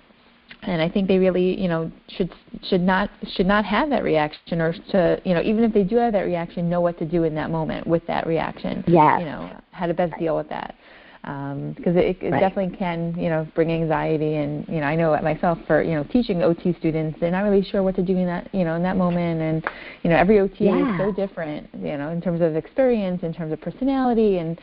and 0.63 0.81
I 0.81 0.89
think 0.89 1.07
they 1.07 1.17
really, 1.17 1.59
you 1.59 1.67
know, 1.67 1.91
should 2.09 2.33
should 2.63 2.81
not 2.81 3.09
should 3.35 3.45
not 3.45 3.65
have 3.65 3.89
that 3.89 4.03
reaction, 4.03 4.61
or 4.61 4.73
to, 4.91 5.21
you 5.23 5.33
know, 5.33 5.41
even 5.41 5.63
if 5.63 5.73
they 5.73 5.83
do 5.83 5.97
have 5.97 6.13
that 6.13 6.21
reaction, 6.21 6.69
know 6.69 6.81
what 6.81 6.97
to 6.99 7.05
do 7.05 7.23
in 7.23 7.35
that 7.35 7.51
moment 7.51 7.85
with 7.85 8.05
that 8.07 8.25
reaction. 8.25 8.83
Yeah. 8.87 9.19
You 9.19 9.25
know, 9.25 9.61
how 9.71 9.85
to 9.85 9.93
best 9.93 10.13
deal 10.17 10.35
with 10.35 10.49
that, 10.49 10.75
because 11.21 11.95
um, 11.95 11.97
it, 11.97 12.17
it 12.21 12.31
right. 12.31 12.39
definitely 12.39 12.75
can, 12.75 13.15
you 13.17 13.29
know, 13.29 13.47
bring 13.53 13.71
anxiety. 13.71 14.35
And 14.35 14.67
you 14.67 14.79
know, 14.79 14.87
I 14.87 14.95
know 14.95 15.19
myself 15.21 15.59
for 15.67 15.83
you 15.83 15.93
know 15.93 16.03
teaching 16.05 16.41
OT 16.41 16.75
students, 16.79 17.19
they're 17.19 17.31
not 17.31 17.41
really 17.41 17.63
sure 17.63 17.83
what 17.83 17.95
to 17.95 18.03
do 18.03 18.17
in 18.17 18.25
that, 18.25 18.53
you 18.53 18.63
know, 18.63 18.75
in 18.75 18.83
that 18.83 18.97
moment. 18.97 19.41
And 19.41 19.65
you 20.03 20.09
know, 20.09 20.15
every 20.15 20.39
OT 20.39 20.65
yeah. 20.65 20.93
is 20.93 20.99
so 20.99 21.11
different, 21.11 21.69
you 21.75 21.97
know, 21.97 22.09
in 22.09 22.21
terms 22.21 22.41
of 22.41 22.55
experience, 22.55 23.21
in 23.23 23.33
terms 23.33 23.53
of 23.53 23.61
personality, 23.61 24.39
and 24.39 24.59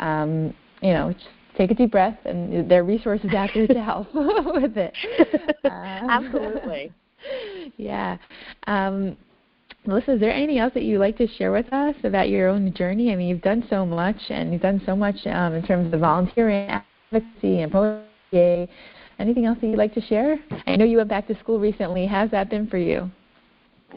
um, 0.00 0.54
you 0.82 0.92
know, 0.92 1.08
it's 1.08 1.24
take 1.56 1.70
a 1.70 1.74
deep 1.74 1.90
breath, 1.90 2.18
and 2.24 2.70
there 2.70 2.80
are 2.80 2.84
resources 2.84 3.32
out 3.34 3.50
there 3.54 3.66
to 3.66 3.82
help 3.82 4.08
with 4.14 4.76
it. 4.76 4.94
Um, 5.64 5.70
Absolutely. 6.10 6.92
Yeah. 7.76 8.16
Um, 8.66 9.14
Melissa, 9.84 10.14
is 10.14 10.20
there 10.20 10.32
anything 10.32 10.58
else 10.58 10.72
that 10.72 10.84
you'd 10.84 11.00
like 11.00 11.18
to 11.18 11.26
share 11.26 11.52
with 11.52 11.70
us 11.70 11.94
about 12.02 12.30
your 12.30 12.48
own 12.48 12.72
journey? 12.72 13.12
I 13.12 13.16
mean, 13.16 13.28
you've 13.28 13.42
done 13.42 13.62
so 13.68 13.84
much, 13.84 14.16
and 14.30 14.52
you've 14.52 14.62
done 14.62 14.80
so 14.86 14.96
much 14.96 15.16
um, 15.26 15.52
in 15.52 15.62
terms 15.62 15.92
of 15.92 16.00
volunteering, 16.00 16.82
advocacy, 17.12 17.60
and 17.60 17.70
poetry. 17.70 18.70
Anything 19.18 19.44
else 19.44 19.58
that 19.60 19.66
you'd 19.66 19.76
like 19.76 19.92
to 19.94 20.00
share? 20.00 20.38
I 20.66 20.76
know 20.76 20.86
you 20.86 20.96
went 20.96 21.10
back 21.10 21.26
to 21.28 21.38
school 21.38 21.60
recently. 21.60 22.06
How's 22.06 22.30
that 22.30 22.48
been 22.48 22.66
for 22.66 22.78
you? 22.78 23.10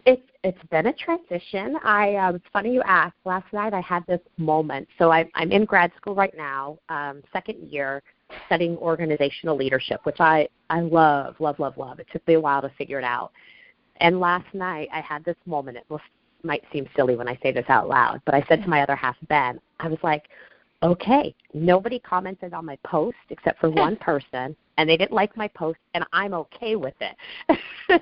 It's 0.06 0.22
it's 0.44 0.62
been 0.70 0.88
a 0.88 0.94
transition. 0.94 1.78
I 1.84 2.16
um, 2.16 2.36
it's 2.36 2.46
funny 2.52 2.74
you 2.74 2.82
asked. 2.84 3.16
Last 3.26 3.52
night 3.54 3.74
I 3.74 3.82
had 3.82 4.06
this 4.08 4.20
moment. 4.38 4.88
So 5.00 5.12
I, 5.12 5.30
I'm 5.36 5.52
in 5.52 5.66
grad 5.66 5.92
school 5.96 6.16
right 6.16 6.36
now, 6.36 6.78
um, 6.90 7.22
second 7.32 7.70
year, 7.70 8.04
studying 8.48 8.78
organizational 8.78 9.56
leadership, 9.56 10.02
which 10.04 10.20
I 10.20 10.48
I 10.70 10.82
love, 10.82 11.36
love, 11.40 11.60
love, 11.60 11.78
love. 11.78 12.00
It 12.00 12.08
took 12.12 12.28
me 12.28 12.34
a 12.34 12.42
while 12.42 12.62
to 12.62 12.70
figure 12.78 13.00
it 13.00 13.06
out. 13.06 13.32
And 13.98 14.20
last 14.20 14.54
night 14.54 14.90
I 14.94 15.00
had 15.00 15.24
this 15.24 15.38
moment. 15.46 15.78
It 15.78 15.86
will, 15.88 16.02
might 16.44 16.64
seem 16.74 16.88
silly 16.96 17.16
when 17.16 17.30
I 17.30 17.40
say 17.42 17.54
this 17.54 17.66
out 17.70 17.88
loud, 17.88 18.22
but 18.26 18.36
I 18.36 18.44
said 18.50 18.62
to 18.64 18.70
my 18.70 18.82
other 18.82 18.98
half, 18.98 19.16
Ben, 19.30 19.62
I 19.80 19.88
was 19.88 20.00
like, 20.04 20.28
okay, 20.82 21.34
nobody 21.54 22.00
commented 22.00 22.54
on 22.54 22.66
my 22.66 22.78
post 22.86 23.16
except 23.30 23.62
for 23.62 23.70
one 23.70 23.96
person, 24.02 24.54
and 24.78 24.90
they 24.90 24.98
didn't 24.98 25.14
like 25.14 25.38
my 25.38 25.48
post, 25.48 25.80
and 25.94 26.04
I'm 26.12 26.34
okay 26.34 26.76
with 26.76 26.96
it. 27.00 28.02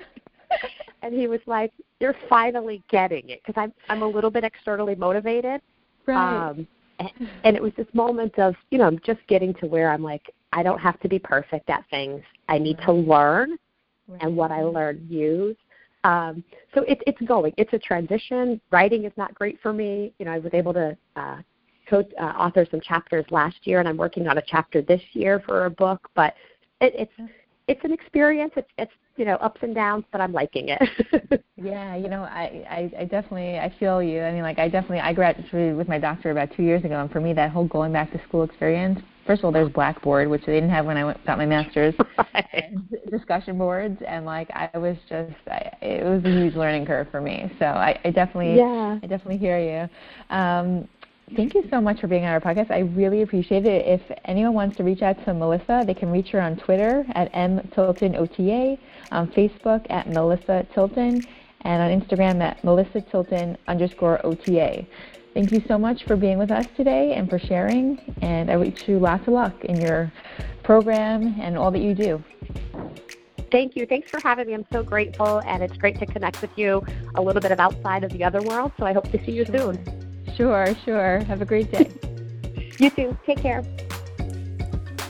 and 1.02 1.14
he 1.14 1.26
was 1.26 1.40
like, 1.46 1.72
"You're 2.00 2.16
finally 2.28 2.82
getting 2.88 3.28
it," 3.28 3.42
because 3.44 3.60
I'm 3.60 3.72
I'm 3.88 4.02
a 4.02 4.08
little 4.08 4.30
bit 4.30 4.44
externally 4.44 4.94
motivated. 4.94 5.60
Right. 6.06 6.48
Um, 6.48 6.66
and, 6.98 7.10
and 7.44 7.56
it 7.56 7.62
was 7.62 7.72
this 7.76 7.86
moment 7.92 8.38
of 8.38 8.54
you 8.70 8.78
know 8.78 8.90
just 9.04 9.20
getting 9.28 9.54
to 9.54 9.66
where 9.66 9.90
I'm 9.90 10.02
like, 10.02 10.32
I 10.52 10.62
don't 10.62 10.78
have 10.78 10.98
to 11.00 11.08
be 11.08 11.18
perfect 11.18 11.70
at 11.70 11.84
things. 11.90 12.22
I 12.48 12.58
need 12.58 12.78
to 12.84 12.92
learn, 12.92 13.56
right. 14.08 14.22
and 14.22 14.36
what 14.36 14.50
I 14.50 14.62
learn 14.62 15.06
use. 15.08 15.56
Um, 16.04 16.42
so 16.74 16.82
it, 16.82 17.02
it's 17.06 17.20
going. 17.22 17.52
It's 17.56 17.72
a 17.72 17.78
transition. 17.78 18.60
Writing 18.70 19.04
is 19.04 19.12
not 19.16 19.34
great 19.34 19.60
for 19.60 19.72
me. 19.72 20.12
You 20.18 20.26
know, 20.26 20.32
I 20.32 20.38
was 20.38 20.52
able 20.52 20.74
to 20.74 20.96
uh, 21.16 21.36
co- 21.88 22.08
uh, 22.20 22.24
author 22.24 22.66
some 22.70 22.80
chapters 22.80 23.24
last 23.30 23.56
year, 23.64 23.78
and 23.78 23.88
I'm 23.88 23.96
working 23.96 24.26
on 24.26 24.38
a 24.38 24.42
chapter 24.46 24.82
this 24.82 25.02
year 25.12 25.42
for 25.46 25.66
a 25.66 25.70
book. 25.70 26.08
But 26.14 26.34
it, 26.80 26.94
it's 26.96 27.30
it's 27.72 27.84
an 27.84 27.92
experience. 27.92 28.52
It's 28.56 28.68
it's 28.78 28.92
you 29.16 29.24
know 29.24 29.36
ups 29.36 29.60
and 29.62 29.74
downs, 29.74 30.04
but 30.12 30.20
I'm 30.20 30.32
liking 30.32 30.68
it. 30.68 31.42
yeah, 31.56 31.96
you 31.96 32.08
know, 32.08 32.22
I, 32.22 32.64
I 32.70 33.00
I 33.00 33.04
definitely 33.04 33.58
I 33.58 33.72
feel 33.80 34.02
you. 34.02 34.20
I 34.20 34.32
mean, 34.32 34.42
like 34.42 34.58
I 34.58 34.68
definitely 34.68 35.00
I 35.00 35.12
graduated 35.12 35.76
with 35.76 35.88
my 35.88 35.98
doctor 35.98 36.30
about 36.30 36.50
two 36.56 36.62
years 36.62 36.84
ago, 36.84 37.00
and 37.00 37.10
for 37.10 37.20
me, 37.20 37.32
that 37.32 37.50
whole 37.50 37.66
going 37.66 37.92
back 37.92 38.12
to 38.12 38.22
school 38.28 38.42
experience. 38.44 39.00
First 39.26 39.40
of 39.40 39.44
all, 39.46 39.52
there's 39.52 39.70
Blackboard, 39.70 40.28
which 40.28 40.44
they 40.46 40.52
didn't 40.52 40.70
have 40.70 40.84
when 40.84 40.96
I 40.96 41.04
went, 41.04 41.24
got 41.24 41.38
my 41.38 41.46
master's. 41.46 41.94
Right. 42.34 42.74
Discussion 43.10 43.58
boards, 43.58 44.00
and 44.06 44.24
like 44.24 44.48
I 44.50 44.76
was 44.78 44.96
just, 45.08 45.32
I, 45.46 45.70
it 45.80 46.04
was 46.04 46.24
a 46.24 46.28
huge 46.28 46.54
learning 46.54 46.86
curve 46.86 47.08
for 47.10 47.20
me. 47.20 47.50
So 47.58 47.66
I, 47.66 47.98
I 48.04 48.10
definitely, 48.10 48.56
Yeah. 48.56 48.98
I 49.02 49.06
definitely 49.06 49.38
hear 49.38 49.58
you. 49.58 50.34
Um, 50.34 50.88
Thank 51.34 51.54
you 51.54 51.64
so 51.70 51.80
much 51.80 52.00
for 52.00 52.08
being 52.08 52.24
on 52.24 52.30
our 52.30 52.40
podcast. 52.40 52.70
I 52.70 52.80
really 52.80 53.22
appreciate 53.22 53.64
it. 53.64 53.86
If 53.86 54.02
anyone 54.26 54.52
wants 54.52 54.76
to 54.76 54.84
reach 54.84 55.00
out 55.00 55.24
to 55.24 55.32
Melissa, 55.32 55.82
they 55.86 55.94
can 55.94 56.10
reach 56.10 56.28
her 56.28 56.40
on 56.40 56.56
Twitter 56.56 57.06
at 57.14 57.32
mtiltonota, 57.32 58.78
on 59.10 59.28
Facebook 59.28 59.86
at 59.88 60.10
Melissa 60.10 60.66
Tilton, 60.74 61.22
and 61.62 61.82
on 61.82 62.00
Instagram 62.00 62.42
at 62.42 62.62
Melissa 62.62 63.00
Tilton 63.00 63.56
underscore 63.66 64.24
OTA. 64.26 64.86
Thank 65.32 65.52
you 65.52 65.62
so 65.66 65.78
much 65.78 66.04
for 66.04 66.16
being 66.16 66.36
with 66.36 66.50
us 66.50 66.66
today 66.76 67.14
and 67.14 67.30
for 67.30 67.38
sharing. 67.38 67.98
And 68.20 68.50
I 68.50 68.58
wish 68.58 68.86
you 68.86 68.98
lots 68.98 69.26
of 69.26 69.32
luck 69.32 69.64
in 69.64 69.80
your 69.80 70.12
program 70.62 71.40
and 71.40 71.56
all 71.56 71.70
that 71.70 71.80
you 71.80 71.94
do. 71.94 72.22
Thank 73.50 73.74
you. 73.74 73.86
Thanks 73.86 74.10
for 74.10 74.20
having 74.20 74.48
me. 74.48 74.54
I'm 74.54 74.66
so 74.70 74.82
grateful, 74.82 75.40
and 75.46 75.62
it's 75.62 75.76
great 75.78 75.98
to 76.00 76.06
connect 76.06 76.42
with 76.42 76.56
you 76.58 76.84
a 77.14 77.22
little 77.22 77.40
bit 77.40 77.52
of 77.52 77.60
outside 77.60 78.04
of 78.04 78.12
the 78.12 78.22
other 78.22 78.42
world. 78.42 78.72
So 78.78 78.84
I 78.84 78.92
hope 78.92 79.10
to 79.12 79.24
see 79.24 79.32
you 79.32 79.46
soon. 79.46 80.01
Sure, 80.42 80.74
sure. 80.84 81.20
Have 81.20 81.40
a 81.40 81.44
great 81.44 81.70
day. 81.70 81.88
You 82.78 82.90
too. 82.90 83.16
Take 83.24 83.38
care. 83.38 83.62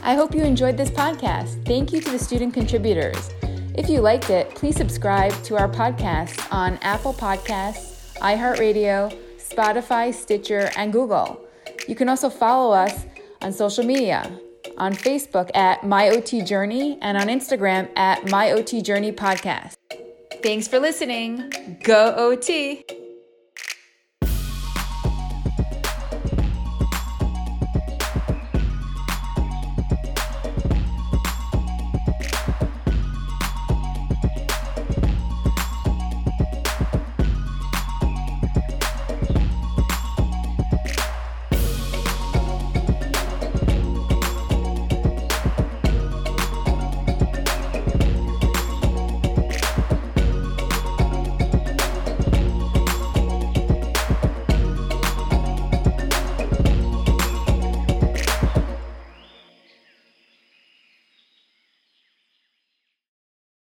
I 0.03 0.13
hope 0.13 0.35
you 0.35 0.43
enjoyed 0.43 0.77
this 0.77 0.91
podcast. 0.91 1.65
Thank 1.65 1.91
you 1.91 2.01
to 2.01 2.11
the 2.11 2.19
student 2.19 2.53
contributors. 2.53 3.31
If 3.75 3.89
you 3.89 4.01
liked 4.01 4.29
it, 4.29 4.53
please 4.53 4.75
subscribe 4.75 5.31
to 5.45 5.57
our 5.57 5.67
podcast 5.67 6.53
on 6.53 6.77
Apple 6.83 7.13
Podcasts, 7.15 8.15
iHeartRadio, 8.19 9.17
Spotify, 9.39 10.13
Stitcher, 10.13 10.69
and 10.77 10.93
Google. 10.93 11.43
You 11.87 11.95
can 11.95 12.09
also 12.09 12.29
follow 12.29 12.71
us 12.75 13.05
on 13.41 13.51
social 13.51 13.83
media 13.83 14.37
on 14.77 14.93
Facebook 14.93 15.49
at 15.55 15.81
MyOT 15.81 16.45
Journey 16.45 16.99
and 17.01 17.17
on 17.17 17.27
Instagram 17.27 17.89
at 17.95 18.21
MyOT 18.25 18.83
Journey 18.83 19.11
Podcast. 19.11 19.77
Thanks 20.43 20.67
for 20.67 20.79
listening. 20.79 21.79
Go 21.81 22.13
OT! 22.15 23.02